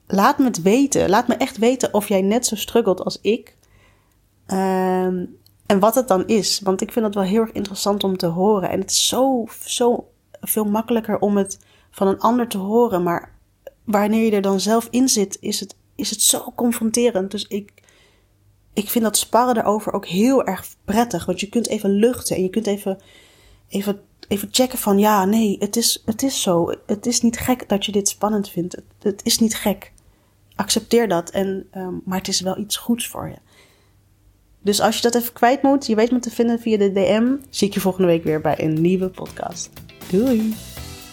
laat 0.07 0.37
me 0.37 0.45
het 0.45 0.61
weten. 0.61 1.09
Laat 1.09 1.27
me 1.27 1.35
echt 1.35 1.57
weten 1.57 1.93
of 1.93 2.07
jij 2.07 2.21
net 2.21 2.45
zo 2.45 2.55
struggelt 2.55 3.03
als 3.03 3.19
ik. 3.21 3.55
Um, 4.47 5.37
en 5.65 5.79
wat 5.79 5.95
het 5.95 6.07
dan 6.07 6.27
is. 6.27 6.59
Want 6.59 6.81
ik 6.81 6.91
vind 6.91 7.05
het 7.05 7.15
wel 7.15 7.23
heel 7.23 7.41
erg 7.41 7.51
interessant 7.51 8.03
om 8.03 8.17
te 8.17 8.25
horen. 8.25 8.69
En 8.69 8.79
het 8.79 8.91
is 8.91 9.07
zo, 9.07 9.45
zo 9.65 10.07
veel 10.41 10.65
makkelijker 10.65 11.19
om 11.19 11.37
het 11.37 11.59
van 11.91 12.07
een 12.07 12.19
ander 12.19 12.47
te 12.47 12.57
horen. 12.57 13.03
Maar 13.03 13.35
wanneer 13.83 14.25
je 14.25 14.31
er 14.31 14.41
dan 14.41 14.59
zelf 14.59 14.87
in 14.89 15.09
zit, 15.09 15.37
is 15.41 15.59
het, 15.59 15.75
is 15.95 16.09
het 16.09 16.21
zo 16.21 16.51
confronterend. 16.55 17.31
Dus 17.31 17.47
ik, 17.47 17.73
ik 18.73 18.89
vind 18.89 19.03
dat 19.03 19.17
sparren 19.17 19.55
daarover 19.55 19.93
ook 19.93 20.05
heel 20.05 20.43
erg 20.45 20.65
prettig. 20.85 21.25
Want 21.25 21.39
je 21.39 21.49
kunt 21.49 21.67
even 21.67 21.89
luchten 21.89 22.35
en 22.35 22.41
je 22.41 22.49
kunt 22.49 22.67
even, 22.67 22.99
even, 23.73 24.01
even 24.27 24.47
checken 24.51 24.77
van 24.77 24.99
ja, 24.99 25.25
nee, 25.25 25.55
het 25.59 25.75
is, 25.75 26.01
het 26.05 26.23
is 26.23 26.41
zo. 26.41 26.73
Het 26.85 27.05
is 27.05 27.21
niet 27.21 27.37
gek 27.37 27.69
dat 27.69 27.85
je 27.85 27.91
dit 27.91 28.07
spannend 28.07 28.49
vindt. 28.49 28.77
Het, 28.99 29.21
is 29.23 29.39
niet 29.39 29.55
gek 29.55 29.91
accepteer 30.55 31.07
dat. 31.07 31.29
En, 31.29 31.67
um, 31.77 32.01
maar 32.05 32.17
het 32.17 32.27
is 32.27 32.41
wel 32.41 32.57
iets 32.57 32.77
goeds 32.77 33.07
voor 33.07 33.27
je. 33.27 33.37
Dus 34.61 34.81
als 34.81 34.95
je 34.95 35.01
dat 35.01 35.15
even 35.15 35.33
kwijt 35.33 35.61
moet, 35.61 35.85
je 35.85 35.95
weet 35.95 36.11
me 36.11 36.19
te 36.19 36.31
vinden 36.31 36.59
via 36.59 36.77
de 36.77 36.91
DM. 36.91 37.35
Zie 37.49 37.67
ik 37.67 37.73
je 37.73 37.79
volgende 37.79 38.07
week 38.07 38.23
weer 38.23 38.41
bij 38.41 38.63
een 38.63 38.81
nieuwe 38.81 39.09
podcast. 39.09 39.69
Doei! 40.11 40.53